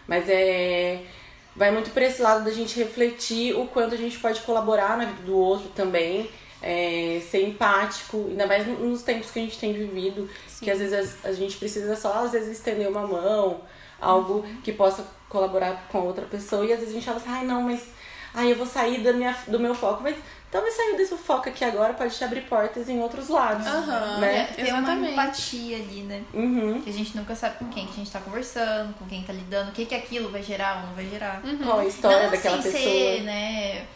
Mas 0.07 0.29
é. 0.29 1.01
Vai 1.57 1.71
muito 1.73 1.91
pra 1.91 2.05
esse 2.07 2.23
lado 2.23 2.45
da 2.45 2.53
gente 2.53 2.79
refletir 2.79 3.55
o 3.55 3.67
quanto 3.67 3.95
a 3.95 3.99
gente 3.99 4.19
pode 4.19 4.41
colaborar 4.43 4.97
na 4.97 5.05
vida 5.07 5.23
do 5.23 5.37
outro 5.37 5.69
também. 5.75 6.31
É, 6.62 7.21
ser 7.31 7.47
empático, 7.47 8.27
ainda 8.29 8.47
mais 8.47 8.66
nos 8.66 9.03
tempos 9.03 9.31
que 9.31 9.38
a 9.38 9.42
gente 9.42 9.59
tem 9.59 9.73
vivido, 9.73 10.29
que 10.61 10.71
às 10.71 10.79
vezes 10.79 11.25
a, 11.25 11.29
a 11.29 11.33
gente 11.33 11.57
precisa 11.57 11.94
só 11.97 12.25
às 12.25 12.33
vezes 12.33 12.59
estender 12.59 12.88
uma 12.88 13.07
mão, 13.07 13.61
algo 14.01 14.44
que 14.62 14.73
possa 14.73 15.05
colaborar 15.29 15.87
com 15.90 15.99
a 15.99 16.03
outra 16.03 16.27
pessoa, 16.27 16.64
e 16.64 16.73
às 16.73 16.81
vezes 16.81 16.94
a 16.94 16.99
gente 16.99 17.05
fala 17.05 17.18
assim, 17.18 17.31
ai 17.31 17.44
não, 17.44 17.62
mas 17.62 17.87
ai, 18.35 18.53
eu 18.53 18.57
vou 18.57 18.66
sair 18.66 19.03
da 19.03 19.12
minha, 19.12 19.37
do 19.47 19.59
meu 19.59 19.75
foco, 19.75 20.03
mas 20.03 20.16
talvez 20.51 20.75
sair 20.75 20.97
desse 20.97 21.16
foco 21.16 21.49
aqui 21.49 21.64
agora 21.64 21.94
pode 21.94 22.16
te 22.16 22.25
abrir 22.25 22.42
portas 22.42 22.88
em 22.88 23.01
outros 23.01 23.29
lados. 23.29 23.66
Aham. 23.66 24.18
Né? 24.18 24.49
É, 24.57 24.64
Tem 24.64 24.73
uma 24.73 24.94
empatia 24.94 25.77
ali, 25.77 26.03
né? 26.03 26.23
Uhum. 26.33 26.81
Que 26.81 26.90
a 26.90 26.92
gente 26.92 27.16
nunca 27.16 27.35
sabe 27.35 27.59
com 27.59 27.68
quem 27.68 27.87
que 27.87 27.92
a 27.92 27.97
gente 27.97 28.11
tá 28.11 28.21
conversando, 28.21 28.94
com 28.94 29.07
quem 29.07 29.23
tá 29.23 29.33
lidando, 29.33 29.71
o 29.71 29.73
que 29.73 29.87
que 29.87 29.94
aquilo 29.94 30.31
vai 30.31 30.42
gerar 30.42 30.79
ou 30.79 30.87
não 30.88 30.94
vai 30.94 31.07
gerar. 31.07 31.42
Qual 31.62 31.79
a 31.79 31.87
história 31.87 32.25
não 32.25 32.31
daquela 32.31 32.59
assim, 32.59 32.73
pessoa? 32.73 32.94
ser, 32.94 33.23
né, 33.23 33.87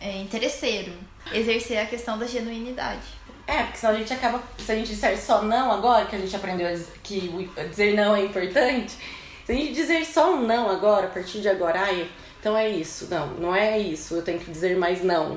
é, 0.00 0.16
interesseiro. 0.18 0.92
Exercer 1.32 1.78
a 1.78 1.86
questão 1.86 2.18
da 2.18 2.26
genuinidade. 2.26 3.02
É, 3.46 3.64
porque 3.64 3.78
senão 3.78 3.94
a 3.94 3.96
gente 3.98 4.12
acaba. 4.12 4.42
Se 4.58 4.70
a 4.72 4.74
gente 4.74 4.90
disser 4.90 5.18
só 5.18 5.42
não 5.42 5.70
agora, 5.70 6.06
que 6.06 6.16
a 6.16 6.18
gente 6.18 6.34
aprendeu 6.34 6.68
que 7.02 7.50
dizer 7.68 7.94
não 7.94 8.14
é 8.14 8.24
importante, 8.24 8.96
se 9.44 9.52
a 9.52 9.54
gente 9.54 9.72
dizer 9.72 10.04
só 10.06 10.34
um 10.34 10.46
não 10.46 10.70
agora, 10.70 11.06
a 11.06 11.10
partir 11.10 11.40
de 11.40 11.48
agora, 11.48 11.80
ai, 11.80 12.08
então 12.38 12.56
é 12.56 12.68
isso. 12.68 13.08
Não, 13.10 13.26
não 13.34 13.54
é 13.54 13.78
isso, 13.78 14.14
eu 14.14 14.22
tenho 14.22 14.38
que 14.38 14.50
dizer 14.50 14.76
mais 14.76 15.02
não. 15.02 15.36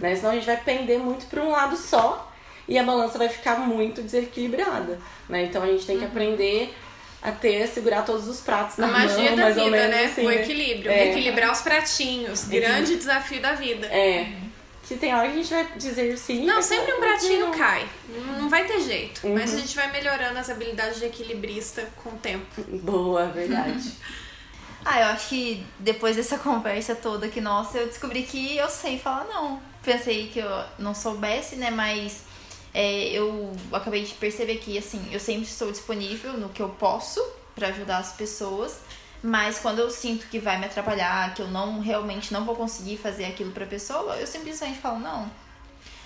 Né? 0.00 0.16
Senão 0.16 0.30
a 0.30 0.34
gente 0.34 0.46
vai 0.46 0.56
pender 0.56 0.98
muito 0.98 1.26
pra 1.26 1.42
um 1.42 1.50
lado 1.50 1.76
só 1.76 2.32
e 2.66 2.78
a 2.78 2.82
balança 2.82 3.18
vai 3.18 3.28
ficar 3.28 3.58
muito 3.60 4.02
desequilibrada. 4.02 4.98
Né? 5.28 5.44
Então 5.44 5.62
a 5.62 5.66
gente 5.66 5.86
tem 5.86 5.98
que 5.98 6.04
aprender 6.04 6.74
a 7.22 7.30
ter, 7.32 7.68
segurar 7.68 8.02
todos 8.02 8.26
os 8.28 8.40
pratos 8.40 8.78
A 8.78 8.86
na 8.86 8.92
magia 8.92 9.30
mão, 9.30 9.36
da 9.36 9.42
mais 9.42 9.58
ou 9.58 9.64
vida, 9.64 9.76
menos 9.76 9.96
né? 9.96 10.04
assim, 10.04 10.26
o 10.26 10.28
né? 10.28 10.42
equilíbrio. 10.42 10.90
É. 10.90 11.10
Equilibrar 11.10 11.52
os 11.52 11.60
pratinhos. 11.60 12.44
Grande 12.44 12.96
desafio 12.96 13.40
da 13.40 13.52
vida. 13.52 13.86
É. 13.86 14.32
Que 14.88 14.96
tem 14.96 15.14
hora 15.14 15.28
que 15.28 15.34
a 15.34 15.42
gente 15.42 15.50
vai 15.50 15.66
dizer 15.76 16.18
sim. 16.18 16.44
Não, 16.44 16.60
sempre 16.60 16.92
um 16.94 16.98
pratinho 16.98 17.46
não. 17.46 17.52
cai. 17.52 17.86
Não 18.38 18.48
vai 18.48 18.64
ter 18.66 18.80
jeito. 18.80 19.24
Uhum. 19.24 19.34
Mas 19.34 19.54
a 19.54 19.58
gente 19.58 19.76
vai 19.76 19.92
melhorando 19.92 20.38
as 20.38 20.50
habilidades 20.50 20.98
de 20.98 21.04
equilibrista 21.04 21.88
com 22.02 22.10
o 22.10 22.18
tempo. 22.18 22.60
Boa, 22.82 23.26
verdade. 23.26 23.92
Ah, 24.82 25.00
eu 25.00 25.06
acho 25.08 25.28
que 25.28 25.62
depois 25.78 26.16
dessa 26.16 26.38
conversa 26.38 26.94
toda 26.94 27.26
aqui 27.26 27.38
nossa, 27.38 27.76
eu 27.76 27.86
descobri 27.86 28.22
que 28.22 28.56
eu 28.56 28.66
sei 28.70 28.98
falar 28.98 29.26
não. 29.26 29.60
Pensei 29.82 30.28
que 30.28 30.38
eu 30.38 30.64
não 30.78 30.94
soubesse, 30.94 31.56
né? 31.56 31.70
Mas 31.70 32.22
é, 32.72 33.08
eu 33.08 33.52
acabei 33.72 34.04
de 34.04 34.14
perceber 34.14 34.56
que, 34.56 34.78
assim, 34.78 35.04
eu 35.12 35.20
sempre 35.20 35.42
estou 35.42 35.70
disponível 35.70 36.34
no 36.34 36.48
que 36.48 36.62
eu 36.62 36.68
posso 36.68 37.20
pra 37.54 37.68
ajudar 37.68 37.98
as 37.98 38.12
pessoas. 38.12 38.80
Mas 39.22 39.58
quando 39.58 39.80
eu 39.80 39.90
sinto 39.90 40.26
que 40.28 40.38
vai 40.38 40.58
me 40.58 40.64
atrapalhar, 40.64 41.34
que 41.34 41.42
eu 41.42 41.48
não 41.48 41.80
realmente 41.80 42.32
não 42.32 42.44
vou 42.44 42.56
conseguir 42.56 42.96
fazer 42.96 43.26
aquilo 43.26 43.52
pra 43.52 43.66
pessoa, 43.66 44.16
eu 44.16 44.26
simplesmente 44.26 44.78
falo 44.78 44.98
não. 44.98 45.30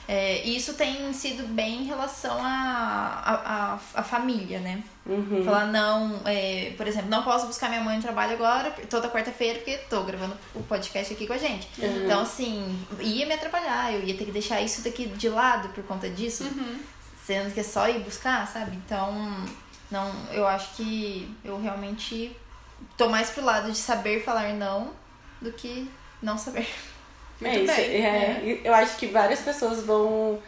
É, 0.07 0.45
e 0.45 0.57
isso 0.57 0.75
tem 0.75 1.13
sido 1.13 1.47
bem 1.49 1.83
em 1.83 1.85
relação 1.85 2.39
à 2.45 3.23
a, 3.25 3.35
a, 3.35 3.79
a 3.95 4.03
família, 4.03 4.61
né? 4.61 4.83
Uhum. 5.07 5.43
Falar 5.45 5.67
não, 5.67 6.21
é, 6.25 6.73
por 6.77 6.87
exemplo, 6.87 7.09
não 7.09 7.23
posso 7.23 7.47
buscar 7.47 7.69
minha 7.69 7.81
mãe 7.81 7.97
no 7.97 8.03
trabalho 8.03 8.35
agora, 8.35 8.71
toda 8.89 9.09
quarta-feira, 9.09 9.59
porque 9.59 9.79
tô 9.89 10.03
gravando 10.03 10.37
o 10.55 10.63
podcast 10.63 11.13
aqui 11.13 11.27
com 11.27 11.33
a 11.33 11.39
gente. 11.39 11.69
Uhum. 11.79 12.05
Então, 12.05 12.21
assim, 12.21 12.87
ia 13.01 13.27
me 13.27 13.35
atrapalhar, 13.35 13.93
eu 13.93 14.03
ia 14.03 14.17
ter 14.17 14.25
que 14.27 14.33
deixar 14.33 14.61
isso 14.61 14.83
daqui 14.83 15.07
de 15.07 15.29
lado 15.29 15.71
por 15.71 15.85
conta 15.85 16.09
disso, 16.09 16.45
sendo 17.27 17.53
que 17.53 17.61
é 17.61 17.65
só 17.65 17.89
ir 17.89 18.01
buscar, 18.01 18.47
sabe? 18.47 18.77
Então, 18.77 19.13
não, 19.91 20.11
eu 20.33 20.47
acho 20.47 20.75
que 20.75 21.35
eu 21.45 21.61
realmente 21.61 22.37
tô 22.97 23.09
mais 23.09 23.31
pro 23.31 23.45
lado 23.45 23.71
de 23.71 23.79
saber 23.79 24.23
falar 24.23 24.53
não 24.55 24.93
do 25.41 25.53
que 25.53 25.91
não 26.23 26.37
saber. 26.37 26.69
Muito 27.49 27.71
é 27.71 27.75
isso, 27.83 27.91
bem. 27.91 28.05
é. 28.07 28.41
E 28.45 28.61
Eu 28.65 28.75
acho 28.75 28.97
que 28.97 29.07
várias 29.07 29.41
pessoas 29.41 29.83
vão 29.85 30.41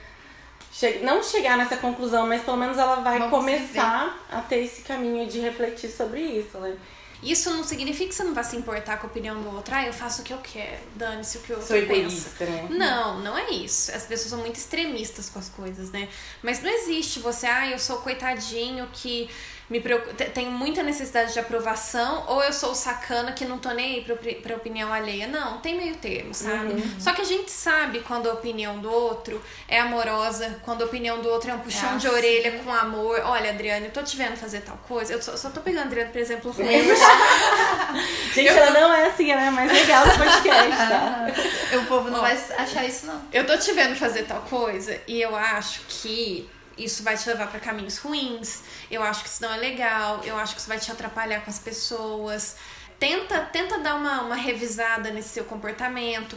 che- 0.73 1.01
não 1.03 1.23
chegar 1.23 1.57
nessa 1.57 1.77
conclusão, 1.77 2.27
mas 2.27 2.43
pelo 2.43 2.57
menos 2.57 2.79
ela 2.79 2.97
vai 2.97 3.29
começar 3.31 4.27
a 4.31 4.41
ter 4.41 4.65
esse 4.65 4.83
caminho 4.83 5.27
de 5.27 5.39
refletir 5.41 5.91
sobre 5.91 6.21
isso, 6.21 6.59
né? 6.59 6.77
Isso 7.23 7.49
não 7.51 7.65
significa 7.65 8.11
que 8.11 8.15
você 8.15 8.23
não 8.25 8.35
vai 8.35 8.45
se 8.45 8.55
importar 8.57 8.99
com 8.99 9.07
a 9.07 9.11
opinião 9.11 9.41
do 9.41 9.55
outro. 9.57 9.75
Ah, 9.75 9.87
eu 9.87 9.93
faço 9.93 10.21
o 10.21 10.25
que 10.25 10.35
eu 10.35 10.39
quero. 10.43 10.77
Dane-se 10.97 11.39
o 11.39 11.41
que 11.41 11.51
o 11.53 11.57
outro 11.57 11.75
Sou 11.77 11.87
pensa. 11.87 12.45
né? 12.45 12.67
Não, 12.69 13.21
não 13.21 13.37
é 13.39 13.49
isso. 13.51 13.91
As 13.91 14.03
pessoas 14.05 14.29
são 14.31 14.39
muito 14.41 14.57
extremistas 14.57 15.31
com 15.31 15.39
as 15.39 15.49
coisas, 15.49 15.91
né? 15.91 16.09
Mas 16.43 16.63
não 16.63 16.69
existe 16.71 17.19
você, 17.21 17.47
ah, 17.47 17.67
eu 17.71 17.79
sou 17.79 17.97
coitadinho 17.99 18.87
que 18.93 19.31
me 19.69 19.81
preocupa, 19.81 20.13
te- 20.15 20.31
tenho 20.31 20.51
muita 20.51 20.83
necessidade 20.83 21.33
de 21.33 21.41
aprovação, 21.41 22.25
ou 22.29 22.43
eu 22.43 22.53
sou 22.53 22.71
o 22.71 22.75
sacana 22.75 23.33
que 23.33 23.45
não 23.45 23.59
tô 23.59 23.71
nem 23.71 23.97
aí 23.97 24.01
pra, 24.05 24.15
pra 24.43 24.57
opinião 24.57 24.93
alheia. 24.93 25.27
Não, 25.27 25.59
tem 25.59 25.77
meio 25.77 25.97
termo, 25.97 26.33
sabe? 26.33 26.75
Uhum. 26.75 26.97
Só 27.01 27.13
que 27.13 27.23
a 27.23 27.25
gente 27.25 27.51
sabe 27.51 28.01
quando 28.01 28.31
a 28.31 28.33
opinião 28.35 28.79
do 28.79 28.91
outro 28.91 29.43
é 29.67 29.81
amorosa, 29.81 30.61
quando 30.65 30.83
a 30.83 30.85
opinião 30.87 31.21
do 31.21 31.29
outro 31.29 31.51
é 31.51 31.55
um 31.55 31.59
puxão 31.59 31.95
É 31.95 31.97
de 31.97 32.07
assim. 32.07 32.17
orelha 32.17 32.53
com 32.61 32.73
amor. 32.73 33.21
Olha, 33.25 33.51
Adriane, 33.51 33.87
eu 33.87 33.93
tô 33.93 34.03
te 34.03 34.17
vendo 34.17 34.37
fazer 34.37 34.61
tal 34.61 34.77
coisa. 34.89 35.13
Eu 35.13 35.21
só, 35.21 35.37
só 35.37 35.51
tô 35.51 35.61
pegando 35.61 35.83
a 35.83 35.87
Adriane, 35.87 36.11
por 36.13 36.21
exemplo, 36.21 36.51
ruim. 36.53 36.67
Gente, 38.35 38.49
ela 38.49 38.71
não 38.71 38.93
é 38.95 39.07
assim, 39.07 39.31
ela 39.31 39.43
é 39.47 39.51
mais 39.51 39.73
legal 39.73 40.05
do 40.07 40.17
podcast, 40.17 40.71
tá? 40.77 41.27
o 41.83 41.87
povo 41.87 42.11
não 42.11 42.19
Ó. 42.19 42.23
vai 42.23 42.39
achar 42.59 42.85
isso, 42.85 43.07
não. 43.07 43.21
Eu 43.33 43.47
tô 43.47 43.57
te 43.57 43.73
vendo 43.73 43.97
fazer 43.97 44.25
tal 44.25 44.43
coisa 44.43 45.01
e 45.09 45.21
eu 45.21 45.35
acho 45.35 45.81
que 45.89 46.49
isso 46.77 47.03
vai 47.03 47.17
te 47.17 47.29
levar 47.29 47.49
pra 47.49 47.59
caminhos 47.61 47.99
ruins. 47.99 48.61
Eu 48.91 49.03
acho 49.03 49.23
que 49.23 49.29
isso 49.29 49.43
não 49.43 49.53
é 49.53 49.57
legal. 49.57 50.21
Eu 50.25 50.37
acho 50.37 50.55
que 50.55 50.61
isso 50.61 50.69
vai 50.69 50.79
te 50.79 50.91
atrapalhar 50.93 51.41
com 51.43 51.51
as 51.51 51.59
pessoas. 51.59 52.57
Tenta, 52.99 53.41
tenta 53.53 53.79
dar 53.79 53.95
uma, 53.95 54.23
uma 54.23 54.37
revisada 54.37 55.11
nesse 55.11 55.31
seu 55.31 55.45
comportamento. 55.45 56.37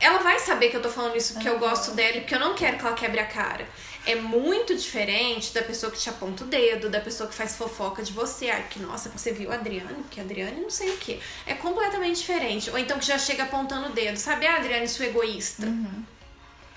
ela 0.00 0.18
vai 0.20 0.38
saber 0.38 0.70
que 0.70 0.76
eu 0.76 0.82
tô 0.82 0.88
falando 0.90 1.16
isso 1.16 1.34
porque 1.34 1.48
eu 1.48 1.58
gosto 1.58 1.90
dela 1.92 2.16
e 2.16 2.20
porque 2.20 2.34
eu 2.34 2.40
não 2.40 2.54
quero 2.54 2.78
que 2.78 2.86
ela 2.86 2.94
quebre 2.96 3.20
a 3.20 3.26
cara. 3.26 3.66
É 4.06 4.14
muito 4.14 4.74
diferente 4.74 5.52
da 5.52 5.60
pessoa 5.60 5.92
que 5.92 5.98
te 5.98 6.08
aponta 6.08 6.44
o 6.44 6.46
dedo, 6.46 6.88
da 6.88 7.00
pessoa 7.00 7.28
que 7.28 7.34
faz 7.34 7.56
fofoca 7.56 8.02
de 8.02 8.12
você. 8.12 8.48
Ai, 8.48 8.64
que 8.70 8.78
nossa, 8.80 9.10
você 9.10 9.32
viu 9.32 9.50
a 9.52 9.56
Adriane? 9.56 9.92
Porque 10.04 10.20
a 10.20 10.22
Adriane 10.22 10.60
não 10.60 10.70
sei 10.70 10.90
o 10.94 10.96
quê. 10.96 11.20
É 11.46 11.52
completamente 11.54 12.20
diferente. 12.20 12.70
Ou 12.70 12.78
então 12.78 12.98
que 12.98 13.04
já 13.04 13.18
chega 13.18 13.42
apontando 13.42 13.88
o 13.88 13.92
dedo, 13.92 14.16
sabe? 14.16 14.46
Ah, 14.46 14.56
Adriane, 14.56 14.88
sua 14.88 15.06
egoísta. 15.06 15.66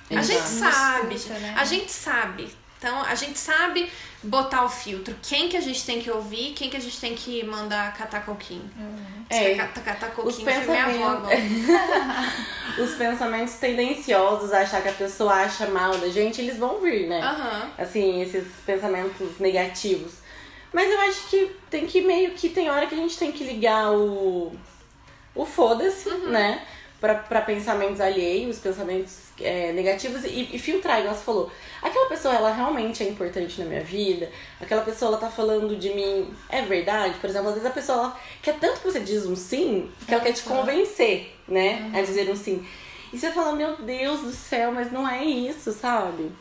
A 0.09 0.15
Exato. 0.15 0.27
gente 0.27 0.49
sabe, 0.49 1.15
Escuta, 1.15 1.39
né? 1.39 1.55
a 1.57 1.63
gente 1.63 1.91
sabe. 1.91 2.53
Então, 2.81 2.99
a 3.03 3.13
gente 3.13 3.37
sabe 3.37 3.91
botar 4.23 4.65
o 4.65 4.69
filtro. 4.69 5.15
Quem 5.21 5.47
que 5.47 5.55
a 5.55 5.61
gente 5.61 5.85
tem 5.85 6.01
que 6.01 6.09
ouvir, 6.09 6.53
quem 6.53 6.67
que 6.67 6.75
a 6.75 6.79
gente 6.79 6.99
tem 6.99 7.13
que 7.13 7.43
mandar 7.43 7.93
catar 7.93 8.25
coquinho. 8.25 8.67
É, 9.29 9.53
catar, 9.53 9.81
catar 9.81 10.07
os 10.07 10.13
coquinho 10.15 10.45
minha 10.67 10.85
avó 10.85 11.27
pensamentos, 11.27 11.69
os 12.79 12.95
pensamentos 12.95 13.53
tendenciosos, 13.53 14.51
achar 14.51 14.81
que 14.81 14.89
a 14.89 14.93
pessoa 14.93 15.31
acha 15.31 15.67
mal 15.67 15.95
da 15.99 16.09
gente, 16.09 16.41
eles 16.41 16.57
vão 16.57 16.81
vir, 16.81 17.07
né? 17.07 17.21
Aham. 17.21 17.69
Assim, 17.77 18.19
esses 18.23 18.47
pensamentos 18.65 19.37
negativos. 19.39 20.13
Mas 20.73 20.91
eu 20.91 21.01
acho 21.01 21.29
que 21.29 21.55
tem 21.69 21.85
que 21.85 22.01
meio 22.01 22.31
que 22.31 22.49
tem 22.49 22.67
hora 22.71 22.87
que 22.87 22.95
a 22.95 22.97
gente 22.97 23.15
tem 23.15 23.31
que 23.31 23.43
ligar 23.43 23.91
o 23.91 24.57
o 25.35 25.45
foda-se, 25.45 26.09
né? 26.09 26.65
Pra 27.01 27.41
pensamentos 27.41 27.99
alheios, 27.99 28.59
pensamentos 28.59 29.31
é, 29.41 29.73
negativos 29.73 30.23
e, 30.23 30.49
e 30.53 30.59
filtrar, 30.59 30.99
igual 30.99 31.15
você 31.15 31.23
falou. 31.23 31.51
Aquela 31.81 32.07
pessoa, 32.07 32.35
ela 32.35 32.53
realmente 32.53 33.01
é 33.01 33.09
importante 33.09 33.59
na 33.59 33.65
minha 33.65 33.83
vida? 33.83 34.29
Aquela 34.61 34.83
pessoa, 34.83 35.09
ela 35.09 35.17
tá 35.17 35.27
falando 35.27 35.75
de 35.75 35.89
mim, 35.89 36.31
é 36.47 36.61
verdade? 36.61 37.15
Por 37.17 37.27
exemplo, 37.27 37.47
às 37.47 37.55
vezes 37.55 37.67
a 37.67 37.73
pessoa, 37.73 37.97
ela 37.97 38.19
quer 38.39 38.59
tanto 38.59 38.81
que 38.81 38.91
você 38.91 38.99
diz 38.99 39.25
um 39.25 39.35
sim, 39.35 39.89
que 40.05 40.13
ela 40.13 40.23
quer 40.23 40.33
te 40.33 40.43
convencer, 40.43 41.35
né? 41.47 41.91
A 41.91 42.03
dizer 42.03 42.29
um 42.29 42.35
sim. 42.35 42.63
E 43.11 43.17
você 43.17 43.31
fala, 43.31 43.55
meu 43.55 43.75
Deus 43.77 44.21
do 44.21 44.31
céu, 44.31 44.71
mas 44.71 44.91
não 44.91 45.09
é 45.09 45.25
isso, 45.25 45.71
sabe? 45.71 46.31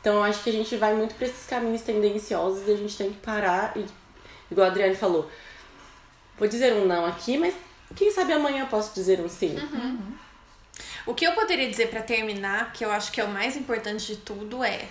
Então 0.00 0.16
eu 0.16 0.22
acho 0.22 0.44
que 0.44 0.50
a 0.50 0.52
gente 0.52 0.76
vai 0.76 0.94
muito 0.94 1.14
pra 1.16 1.26
esses 1.26 1.46
caminhos 1.46 1.82
tendenciosos 1.82 2.68
e 2.68 2.72
a 2.72 2.76
gente 2.76 2.96
tem 2.96 3.10
que 3.10 3.18
parar 3.18 3.76
e, 3.76 3.84
igual 4.50 4.68
a 4.68 4.70
Adriane 4.70 4.94
falou, 4.94 5.28
vou 6.38 6.46
dizer 6.46 6.72
um 6.72 6.86
não 6.86 7.04
aqui, 7.04 7.36
mas 7.36 7.54
quem 7.94 8.10
sabe 8.12 8.32
amanhã 8.32 8.60
eu 8.60 8.66
posso 8.66 8.94
dizer 8.94 9.20
um 9.20 9.28
sim. 9.28 9.56
O 11.06 11.14
que 11.14 11.26
eu 11.26 11.32
poderia 11.32 11.68
dizer 11.68 11.88
pra 11.88 12.02
terminar, 12.02 12.72
que 12.72 12.84
eu 12.84 12.90
acho 12.90 13.12
que 13.12 13.20
é 13.20 13.24
o 13.24 13.28
mais 13.28 13.56
importante 13.56 14.06
de 14.06 14.16
tudo, 14.16 14.64
é 14.64 14.88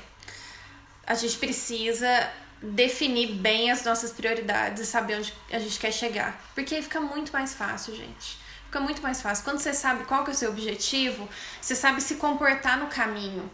a 1.05 1.15
gente 1.15 1.37
precisa 1.37 2.31
definir 2.61 3.33
bem 3.33 3.71
as 3.71 3.83
nossas 3.83 4.11
prioridades 4.11 4.83
e 4.83 4.85
saber 4.85 5.17
onde 5.17 5.33
a 5.51 5.59
gente 5.59 5.77
quer 5.77 5.91
chegar. 5.91 6.41
Porque 6.55 6.75
aí 6.75 6.81
fica 6.81 7.01
muito 7.01 7.33
mais 7.33 7.53
fácil, 7.53 7.95
gente. 7.95 8.37
Fica 8.65 8.79
muito 8.79 9.01
mais 9.01 9.21
fácil. 9.21 9.43
Quando 9.43 9.59
você 9.59 9.73
sabe 9.73 10.05
qual 10.05 10.23
que 10.23 10.31
é 10.31 10.33
o 10.33 10.37
seu 10.37 10.49
objetivo, 10.49 11.27
você 11.61 11.75
sabe 11.75 12.01
se 12.01 12.15
comportar 12.15 12.77
no 12.77 12.87
caminho. 12.87 13.51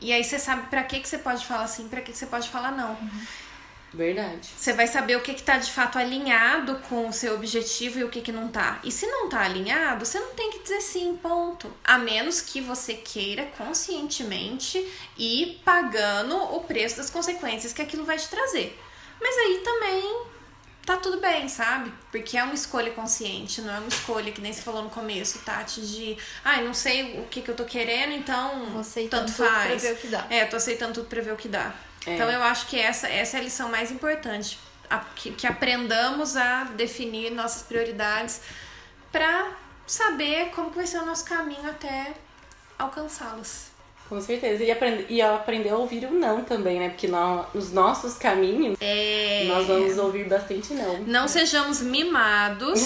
E 0.00 0.12
aí 0.12 0.22
você 0.22 0.38
sabe 0.38 0.66
pra 0.68 0.82
que, 0.82 1.00
que 1.00 1.08
você 1.08 1.18
pode 1.18 1.46
falar 1.46 1.66
sim, 1.66 1.88
pra 1.88 2.00
que, 2.00 2.12
que 2.12 2.18
você 2.18 2.26
pode 2.26 2.48
falar 2.48 2.72
não. 2.72 2.96
Verdade. 3.92 4.48
Você 4.56 4.72
vai 4.72 4.86
saber 4.86 5.16
o 5.16 5.20
que 5.20 5.32
está 5.32 5.58
de 5.58 5.70
fato 5.70 5.98
alinhado 5.98 6.76
com 6.88 7.08
o 7.08 7.12
seu 7.12 7.34
objetivo 7.34 7.98
e 7.98 8.04
o 8.04 8.08
que, 8.08 8.20
que 8.20 8.30
não 8.30 8.48
tá. 8.48 8.78
E 8.84 8.92
se 8.92 9.06
não 9.06 9.28
tá 9.28 9.40
alinhado, 9.40 10.06
você 10.06 10.18
não 10.20 10.34
tem 10.34 10.50
que 10.52 10.60
dizer 10.60 10.80
sim, 10.80 11.18
ponto. 11.20 11.72
A 11.82 11.98
menos 11.98 12.40
que 12.40 12.60
você 12.60 12.94
queira 12.94 13.46
conscientemente 13.58 14.86
ir 15.18 15.60
pagando 15.64 16.36
o 16.36 16.60
preço 16.60 16.96
das 16.98 17.10
consequências 17.10 17.72
que 17.72 17.82
aquilo 17.82 18.04
vai 18.04 18.16
te 18.16 18.28
trazer. 18.28 18.78
Mas 19.20 19.36
aí 19.36 19.60
também 19.64 20.22
tá 20.86 20.96
tudo 20.96 21.20
bem, 21.20 21.48
sabe? 21.48 21.92
Porque 22.10 22.38
é 22.38 22.42
uma 22.42 22.54
escolha 22.54 22.92
consciente, 22.92 23.60
não 23.60 23.74
é 23.74 23.78
uma 23.78 23.88
escolha 23.88 24.32
que 24.32 24.40
nem 24.40 24.52
você 24.52 24.62
falou 24.62 24.82
no 24.82 24.90
começo, 24.90 25.40
Tati, 25.40 25.80
de 25.82 26.16
ai, 26.44 26.64
não 26.64 26.72
sei 26.72 27.18
o 27.20 27.26
que, 27.26 27.42
que 27.42 27.50
eu 27.50 27.56
tô 27.56 27.64
querendo, 27.64 28.12
então 28.12 28.66
Vou 28.66 28.80
aceitando 28.80 29.26
tanto 29.26 29.36
tudo 29.36 29.48
pra 29.48 29.62
faz. 29.62 29.82
ver 29.82 29.92
o 29.92 29.96
que 29.96 30.06
dá. 30.08 30.26
É, 30.30 30.44
tô 30.46 30.56
aceitando 30.56 30.94
tudo 30.94 31.06
pra 31.08 31.20
ver 31.20 31.32
o 31.32 31.36
que 31.36 31.48
dá. 31.48 31.74
É. 32.06 32.14
Então 32.14 32.30
eu 32.30 32.42
acho 32.42 32.66
que 32.66 32.78
essa, 32.78 33.06
essa 33.08 33.36
é 33.36 33.40
a 33.40 33.42
lição 33.42 33.68
mais 33.70 33.90
importante. 33.90 34.58
a- 34.88 35.04
que, 35.14 35.30
que 35.32 35.46
aprendamos 35.46 36.36
a 36.36 36.64
definir 36.64 37.30
nossas 37.30 37.62
prioridades 37.62 38.40
pra 39.12 39.50
saber 39.86 40.50
como 40.54 40.70
que 40.70 40.76
vai 40.76 40.86
ser 40.86 40.98
o 40.98 41.06
nosso 41.06 41.24
caminho 41.24 41.68
até 41.70 42.12
alcançá-las. 42.78 43.70
Com 44.08 44.20
certeza. 44.20 44.64
E, 44.64 44.70
aprend 44.72 45.06
e 45.08 45.22
aprender 45.22 45.68
a 45.68 45.76
ouvir 45.76 46.04
o 46.06 46.10
não 46.12 46.42
também, 46.42 46.80
né? 46.80 46.88
Porque 46.88 47.06
nó- 47.06 47.44
nos 47.54 47.70
nossos 47.70 48.14
caminhos, 48.18 48.76
É... 48.80 49.44
nós 49.46 49.66
vamos 49.68 49.96
ouvir 49.98 50.28
bastante 50.28 50.72
não. 50.74 50.98
Não 51.02 51.28
sejamos 51.28 51.80
mimados 51.80 52.80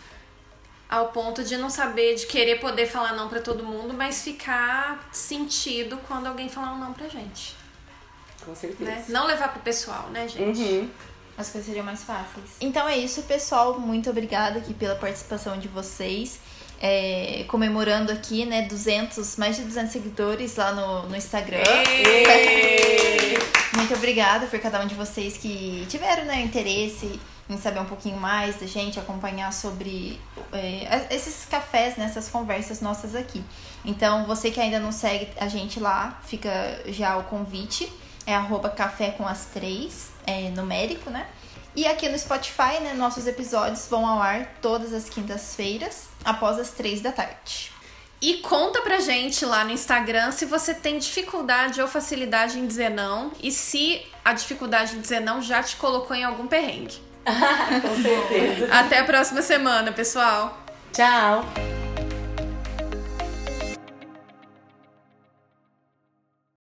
ao 0.88 1.08
ponto 1.08 1.42
de 1.44 1.56
não 1.56 1.68
saber, 1.70 2.14
de 2.14 2.26
querer 2.26 2.60
poder 2.60 2.86
falar 2.86 3.12
não 3.14 3.28
pra 3.28 3.40
todo 3.40 3.64
mundo, 3.64 3.92
mas 3.94 4.22
ficar 4.22 5.08
sentido 5.12 5.98
quando 6.08 6.26
alguém 6.26 6.48
falar 6.48 6.72
um 6.72 6.78
não 6.78 6.92
pra 6.94 7.08
gente. 7.08 7.54
Com 8.44 8.54
certeza. 8.54 8.90
Né? 8.90 9.04
Não 9.08 9.26
levar 9.26 9.52
pro 9.52 9.62
pessoal, 9.62 10.08
né, 10.10 10.28
gente? 10.28 10.60
Uhum. 10.60 10.90
As 11.36 11.48
coisas 11.48 11.66
seriam 11.66 11.84
mais 11.84 12.04
fáceis. 12.04 12.50
Então 12.60 12.88
é 12.88 12.98
isso, 12.98 13.22
pessoal. 13.22 13.78
Muito 13.80 14.10
obrigada 14.10 14.58
aqui 14.58 14.74
pela 14.74 14.94
participação 14.94 15.58
de 15.58 15.68
vocês. 15.68 16.38
É, 16.80 17.44
comemorando 17.46 18.10
aqui, 18.10 18.44
né, 18.44 18.62
200, 18.62 19.36
mais 19.36 19.56
de 19.56 19.62
200 19.62 19.92
seguidores 19.92 20.56
lá 20.56 20.72
no, 20.72 21.08
no 21.08 21.16
Instagram. 21.16 21.62
Muito 23.76 23.94
obrigada 23.94 24.46
por 24.46 24.58
cada 24.58 24.80
um 24.80 24.86
de 24.86 24.94
vocês 24.94 25.36
que 25.36 25.86
tiveram 25.88 26.24
né, 26.24 26.42
interesse 26.42 27.20
em 27.48 27.56
saber 27.56 27.80
um 27.80 27.84
pouquinho 27.84 28.16
mais 28.16 28.56
da 28.56 28.66
gente, 28.66 28.98
acompanhar 28.98 29.52
sobre 29.52 30.20
é, 30.52 31.06
esses 31.14 31.44
cafés, 31.44 31.96
né, 31.96 32.04
essas 32.06 32.28
conversas 32.28 32.80
nossas 32.80 33.14
aqui. 33.14 33.42
Então, 33.84 34.26
você 34.26 34.50
que 34.50 34.60
ainda 34.60 34.78
não 34.78 34.92
segue 34.92 35.28
a 35.36 35.48
gente 35.48 35.80
lá, 35.80 36.20
fica 36.24 36.82
já 36.86 37.16
o 37.16 37.24
convite. 37.24 37.92
É 38.26 38.34
arroba 38.34 38.70
café 38.70 39.10
com 39.10 39.26
as 39.26 39.46
três, 39.46 40.10
é 40.26 40.50
numérico, 40.50 41.10
né? 41.10 41.26
E 41.74 41.86
aqui 41.86 42.08
no 42.08 42.18
Spotify, 42.18 42.80
né, 42.82 42.92
nossos 42.94 43.26
episódios 43.26 43.86
vão 43.88 44.06
ao 44.06 44.20
ar 44.20 44.46
todas 44.60 44.92
as 44.92 45.08
quintas-feiras, 45.08 46.08
após 46.24 46.58
as 46.58 46.70
três 46.70 47.00
da 47.00 47.10
tarde. 47.10 47.72
E 48.20 48.34
conta 48.34 48.80
pra 48.82 49.00
gente 49.00 49.44
lá 49.44 49.64
no 49.64 49.72
Instagram 49.72 50.30
se 50.30 50.44
você 50.44 50.72
tem 50.72 50.98
dificuldade 50.98 51.80
ou 51.80 51.88
facilidade 51.88 52.56
em 52.56 52.66
dizer 52.66 52.90
não 52.90 53.32
e 53.42 53.50
se 53.50 54.06
a 54.24 54.32
dificuldade 54.32 54.94
em 54.94 55.00
dizer 55.00 55.18
não 55.20 55.42
já 55.42 55.60
te 55.60 55.74
colocou 55.74 56.14
em 56.14 56.22
algum 56.22 56.46
perrengue. 56.46 57.02
Com 57.26 58.02
certeza. 58.02 58.72
Até 58.72 59.00
a 59.00 59.04
próxima 59.04 59.42
semana, 59.42 59.90
pessoal! 59.90 60.56
Tchau. 60.92 61.44